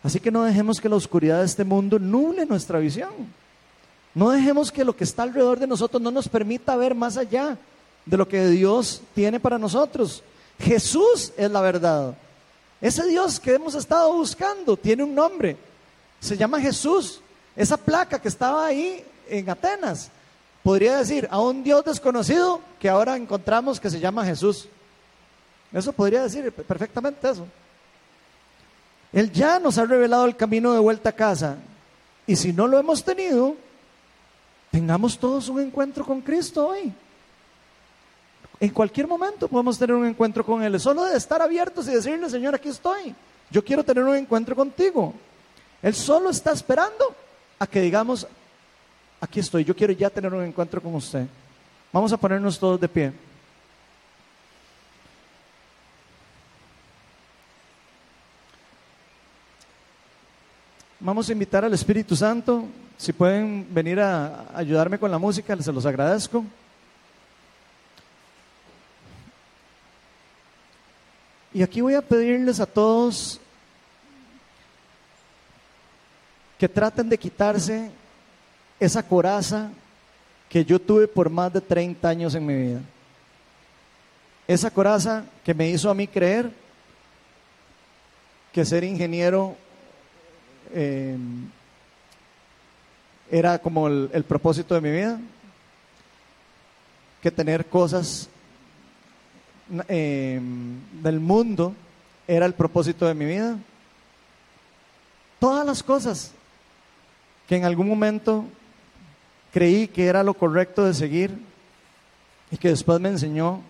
[0.02, 3.10] Así que no dejemos que la oscuridad de este mundo nuble nuestra visión.
[4.14, 7.58] No dejemos que lo que está alrededor de nosotros no nos permita ver más allá
[8.06, 10.22] de lo que Dios tiene para nosotros.
[10.58, 12.14] Jesús es la verdad.
[12.80, 15.56] Ese Dios que hemos estado buscando tiene un nombre.
[16.20, 17.20] Se llama Jesús.
[17.56, 20.10] Esa placa que estaba ahí en Atenas
[20.62, 24.68] podría decir a un Dios desconocido que ahora encontramos que se llama Jesús.
[25.72, 27.46] Eso podría decir perfectamente eso.
[29.12, 31.56] Él ya nos ha revelado el camino de vuelta a casa.
[32.26, 33.56] Y si no lo hemos tenido,
[34.70, 36.92] tengamos todos un encuentro con Cristo hoy.
[38.60, 40.78] En cualquier momento podemos tener un encuentro con Él.
[40.80, 43.14] Solo de estar abiertos y decirle, Señor, aquí estoy.
[43.50, 45.14] Yo quiero tener un encuentro contigo.
[45.80, 47.14] Él solo está esperando
[47.58, 48.26] a que digamos,
[49.20, 51.26] aquí estoy, yo quiero ya tener un encuentro con usted.
[51.92, 53.12] Vamos a ponernos todos de pie.
[61.00, 62.64] Vamos a invitar al Espíritu Santo.
[62.96, 66.44] Si pueden venir a ayudarme con la música, se los agradezco.
[71.58, 73.40] Y aquí voy a pedirles a todos
[76.56, 77.90] que traten de quitarse
[78.78, 79.68] esa coraza
[80.48, 82.80] que yo tuve por más de 30 años en mi vida.
[84.46, 86.48] Esa coraza que me hizo a mí creer
[88.52, 89.56] que ser ingeniero
[90.72, 91.50] em,
[93.32, 95.18] era como el, el propósito de mi vida,
[97.20, 98.28] que tener cosas
[99.88, 101.74] Em, del mundo
[102.26, 103.58] era el propósito de mi vida.
[105.38, 106.32] Todas las cosas
[107.46, 108.44] que en algún momento
[109.52, 111.38] creí que era lo correcto de seguir
[112.50, 113.60] y que después me enseñó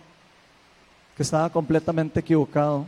[1.16, 2.86] que estaba completamente equivocado.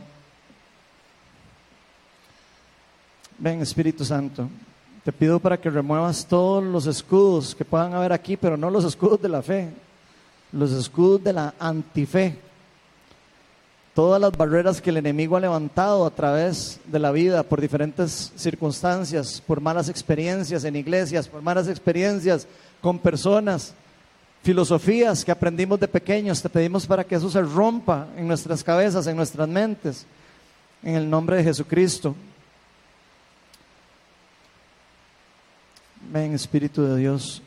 [3.37, 4.47] Ven, Espíritu Santo,
[5.03, 8.85] te pido para que remuevas todos los escudos que puedan haber aquí, pero no los
[8.85, 9.69] escudos de la fe,
[10.53, 12.50] los escudos de la antife
[13.93, 18.31] todas las barreras que el enemigo ha levantado a través de la vida por diferentes
[18.35, 22.47] circunstancias, por malas experiencias en iglesias, por malas experiencias
[22.81, 23.73] con personas,
[24.43, 29.05] filosofías que aprendimos de pequeños, te pedimos para que eso se rompa en nuestras cabezas,
[29.07, 30.05] en nuestras mentes,
[30.83, 32.15] en el nombre de Jesucristo.
[36.11, 37.41] Ven Espíritu de Dios,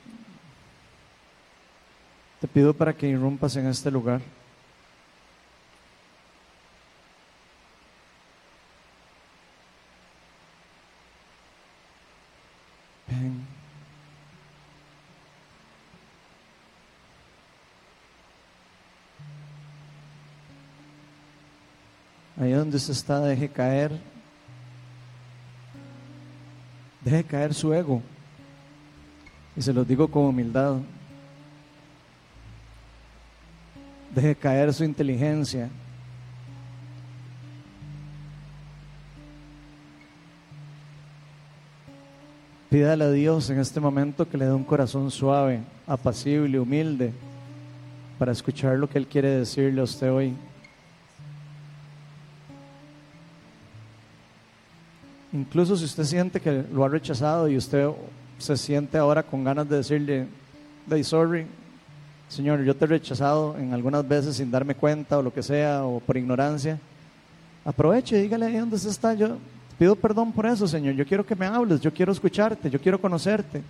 [2.40, 4.20] te pido para que irrumpas en este lugar.
[22.64, 23.92] Donde usted está, deje caer,
[27.02, 28.00] deje caer su ego.
[29.54, 30.76] Y se lo digo con humildad.
[34.14, 35.68] Deje caer su inteligencia.
[42.70, 47.12] Pídale a Dios en este momento que le dé un corazón suave, apacible, humilde,
[48.18, 50.34] para escuchar lo que Él quiere decirle a usted hoy.
[55.34, 57.90] Incluso si usted siente que lo ha rechazado y usted
[58.38, 60.28] se siente ahora con ganas de decirle,
[60.86, 61.44] Day sorry,
[62.28, 65.84] Señor, yo te he rechazado en algunas veces sin darme cuenta o lo que sea,
[65.84, 66.78] o por ignorancia.
[67.64, 69.12] Aproveche, dígale ahí donde está.
[69.14, 69.38] Yo
[69.76, 70.94] pido perdón por eso, Señor.
[70.94, 73.60] Yo quiero que me hables, yo quiero escucharte, yo quiero conocerte,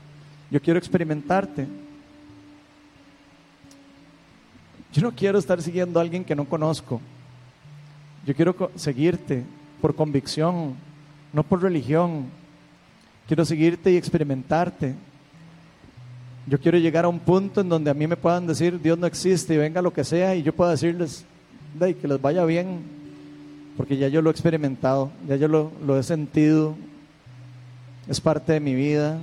[0.51, 1.67] yo quiero experimentarte.
[4.93, 7.01] Yo no quiero estar siguiendo a alguien que no conozco.
[8.27, 9.45] Yo quiero seguirte
[9.81, 10.75] por convicción,
[11.35, 12.27] no por religión.
[13.27, 14.95] Quiero seguirte y experimentarte.
[16.47, 19.07] Yo quiero llegar a un punto en donde a mí me puedan decir Dios no
[19.07, 21.25] existe y venga lo que sea y yo pueda decirles
[21.79, 22.81] que les vaya bien,
[23.77, 26.77] porque ya yo lo he experimentado, ya yo lo, lo he sentido,
[28.07, 29.19] es parte de mi vida.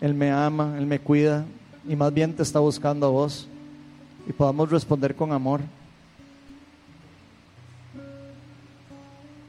[0.00, 1.44] Él me ama, Él me cuida
[1.86, 3.48] y más bien te está buscando a vos
[4.26, 5.60] y podamos responder con amor.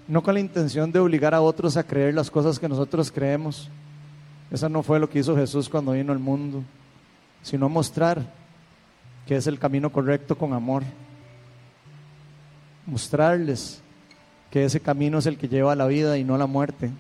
[0.08, 3.70] No con la intención de obligar a otros a creer las cosas que nosotros creemos.
[4.52, 6.64] Eso no fue lo que hizo Jesús cuando vino al mundo,
[7.42, 8.22] sino mostrar
[9.26, 10.84] que es el camino correcto con amor.
[12.86, 13.82] Mostrarles
[14.52, 16.92] que ese camino es el que lleva a la vida y no a la muerte.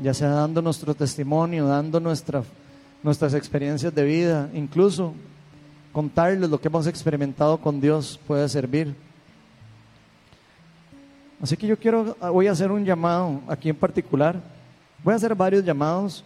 [0.00, 2.42] Ya sea dando nuestro testimonio, dando nuestra,
[3.02, 5.12] nuestras experiencias de vida, incluso
[5.92, 8.96] contarles lo que hemos experimentado con Dios puede servir.
[11.44, 14.40] Así que yo quiero, voy a hacer un llamado aquí en particular.
[15.02, 16.24] Voy a hacer varios llamados.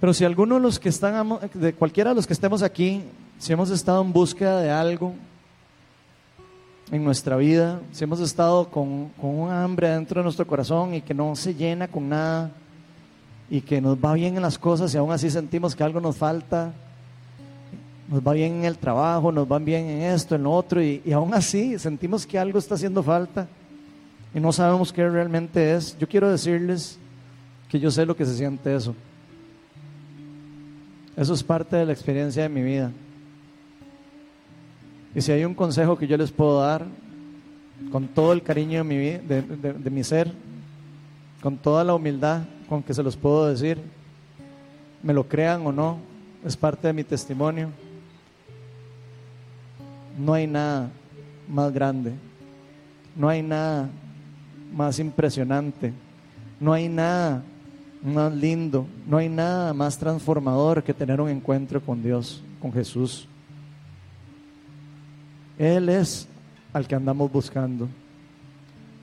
[0.00, 3.02] Pero si alguno de los que están, de cualquiera de los que estemos aquí,
[3.40, 5.14] si hemos estado en búsqueda de algo
[6.92, 11.00] en nuestra vida, si hemos estado con, con un hambre dentro de nuestro corazón y
[11.00, 12.52] que no se llena con nada
[13.50, 16.16] y que nos va bien en las cosas y aún así sentimos que algo nos
[16.16, 16.72] falta,
[18.12, 21.00] nos va bien en el trabajo, nos va bien en esto, en lo otro, y,
[21.14, 23.48] aún así sentimos que algo está haciendo falta
[24.34, 25.96] y no sabemos qué realmente es.
[25.98, 26.98] Yo quiero decirles
[27.70, 28.94] que yo sé lo que se siente eso.
[31.16, 32.92] Eso es parte de la experiencia de mi vida.
[35.14, 36.84] Y si hay un consejo que yo les puedo dar,
[37.90, 40.30] con todo el cariño de mi, de mi ser,
[41.42, 43.78] con toda la humildad con que se los puedo decir,
[45.02, 45.96] me lo crean o no,
[46.44, 47.70] es parte de mi testimonio
[50.18, 50.90] no hay nada
[51.48, 52.12] más grande,
[53.16, 53.88] no hay nada
[54.74, 55.92] más impresionante,
[56.60, 57.42] no hay nada
[58.02, 63.28] más lindo, no hay nada más transformador que tener un encuentro con Dios, con Jesús.
[65.58, 66.26] Él es
[66.72, 67.88] al que andamos buscando.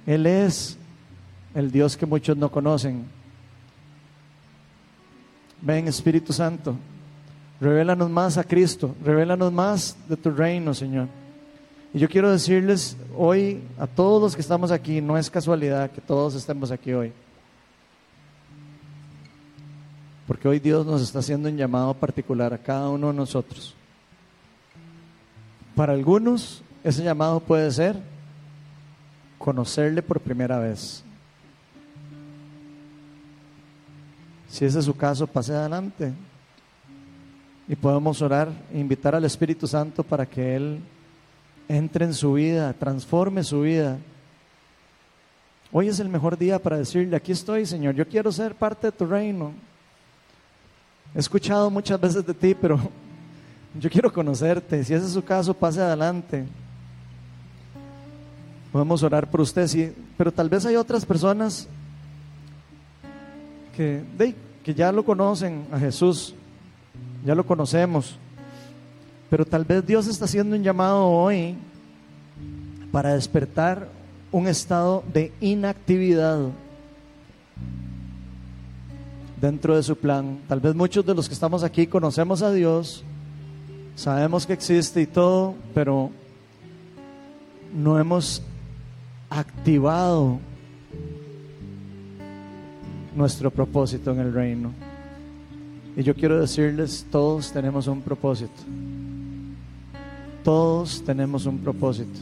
[0.06, 0.78] Él es
[1.54, 3.06] el Dios que muchos no conocen.
[5.62, 6.76] Ven Espíritu Santo.
[7.62, 11.08] Revélanos más a Cristo, revélanos más de tu reino, Señor.
[11.94, 16.00] Y yo quiero decirles hoy a todos los que estamos aquí, no es casualidad que
[16.00, 17.12] todos estemos aquí hoy.
[20.26, 23.76] Porque hoy Dios nos está haciendo un llamado particular a cada uno de nosotros.
[25.76, 27.98] Para algunos, ese llamado puede ser
[29.38, 31.04] conocerle por primera vez.
[34.48, 36.14] Si ese es su caso, pase adelante
[37.70, 40.80] y podemos orar e invitar al Espíritu Santo para que Él
[41.68, 44.00] entre en su vida, transforme su vida.
[45.72, 48.92] Hoy es el mejor día para decirle, aquí estoy, Señor, yo quiero ser parte de
[48.92, 49.54] tu reino.
[51.14, 52.80] He escuchado muchas veces de ti, pero
[53.80, 54.84] yo quiero conocerte.
[54.84, 56.48] Si ese es su caso, pase adelante.
[58.72, 61.68] Podemos orar por usted, sí, pero tal vez hay otras personas
[63.76, 64.04] que,
[64.64, 66.34] que ya lo conocen a Jesús,
[67.26, 68.18] ya lo conocemos.
[69.30, 71.56] Pero tal vez Dios está haciendo un llamado hoy
[72.92, 73.88] para despertar
[74.32, 76.40] un estado de inactividad
[79.40, 80.40] dentro de su plan.
[80.48, 83.04] Tal vez muchos de los que estamos aquí conocemos a Dios,
[83.96, 86.10] sabemos que existe y todo, pero
[87.74, 88.42] no hemos
[89.30, 90.40] activado
[93.16, 94.89] nuestro propósito en el reino.
[96.00, 98.54] Y yo quiero decirles, todos tenemos un propósito.
[100.46, 102.18] Todos tenemos un propósito.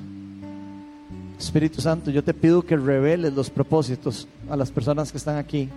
[1.38, 5.70] Espíritu Santo, yo te pido que reveles los propósitos a las personas que están aquí.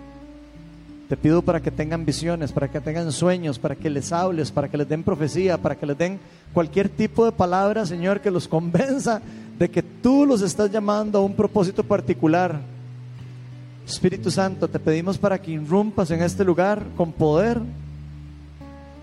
[1.09, 4.67] Te pido para que tengan visiones, para que tengan sueños, para que les hables, para
[4.67, 6.19] que les den profecía, para que les den
[6.53, 9.21] cualquier tipo de palabra, Señor, que los convenza
[9.59, 12.61] de que tú los estás llamando a un propósito particular.
[13.85, 17.61] Espíritu Santo, te pedimos para que irrumpas en este lugar con poder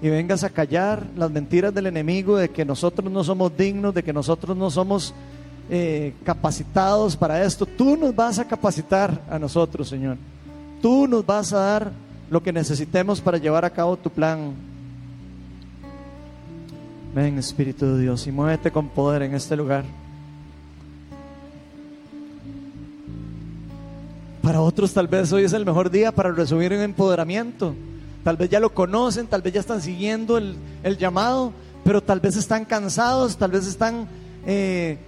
[0.00, 4.02] y vengas a callar las mentiras del enemigo de que nosotros no somos dignos, de
[4.02, 5.12] que nosotros no somos
[5.70, 7.66] eh, capacitados para esto.
[7.66, 10.16] Tú nos vas a capacitar a nosotros, Señor.
[10.80, 11.92] tú nos vas a dar
[12.30, 14.52] lo que necesitemos para llevar a cabo tu plan.
[17.14, 19.84] Ven, Espíritu de Dios, y muévete con poder en este lugar.
[24.42, 27.74] Para otros tal vez hoy es el mejor día para recibir un empoderamiento.
[28.24, 30.56] Tal vez ya lo conocen, tal vez ya están siguiendo el,
[30.98, 31.52] llamado,
[31.84, 34.08] pero tal vez están cansados, tal vez están
[34.46, 34.98] eh,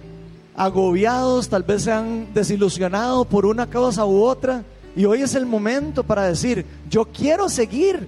[0.55, 4.63] agobiados, tal vez se han desilusionado por una causa u otra.
[4.95, 8.07] Y hoy es el momento para decir, yo quiero seguir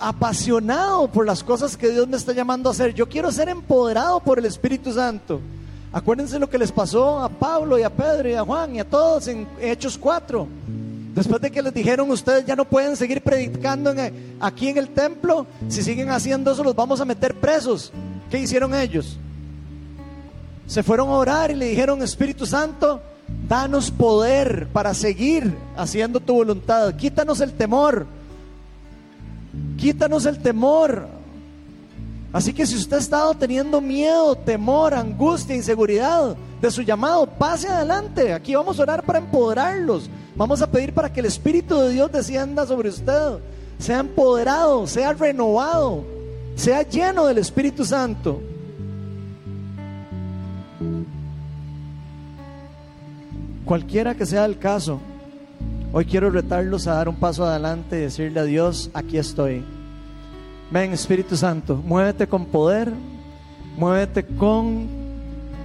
[0.00, 2.94] apasionado por las cosas que Dios me está llamando a hacer.
[2.94, 5.40] Yo quiero ser empoderado por el Espíritu Santo.
[5.92, 8.84] Acuérdense lo que les pasó a Pablo y a Pedro y a Juan y a
[8.84, 10.46] todos en Hechos 4.
[11.16, 13.94] Después de que les dijeron ustedes ya no pueden seguir predicando
[14.38, 17.90] aquí en el templo, si siguen haciendo eso los vamos a meter presos.
[18.30, 19.16] ¿Qué hicieron ellos?
[20.66, 23.00] Se fueron a orar y le dijeron, Espíritu Santo,
[23.48, 26.94] danos poder para seguir haciendo tu voluntad.
[26.96, 28.06] Quítanos el temor.
[29.78, 31.08] Quítanos el temor.
[32.32, 37.68] Así que si usted ha estado teniendo miedo, temor, angustia, inseguridad de su llamado, pase
[37.68, 38.32] adelante.
[38.32, 40.10] Aquí vamos a orar para empoderarlos.
[40.34, 43.38] Vamos a pedir para que el Espíritu de Dios descienda sobre usted.
[43.78, 46.04] Sea empoderado, sea renovado,
[46.54, 48.40] sea lleno del Espíritu Santo.
[53.64, 55.00] Cualquiera que sea el caso,
[55.92, 59.64] hoy quiero retarlos a dar un paso adelante y decirle a Dios, aquí estoy.
[60.70, 62.92] Ven Espíritu Santo, muévete con poder,
[63.76, 64.88] muévete con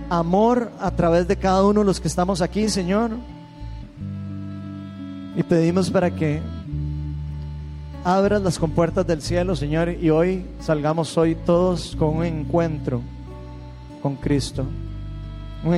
[0.10, 3.12] amor a través de cada uno de los que estamos aquí, Señor.
[5.36, 6.42] Y pedimos para que
[8.04, 13.02] abras las compuertas del cielo, Señor, y hoy salgamos hoy todos con un encuentro
[14.02, 14.66] con Cristo.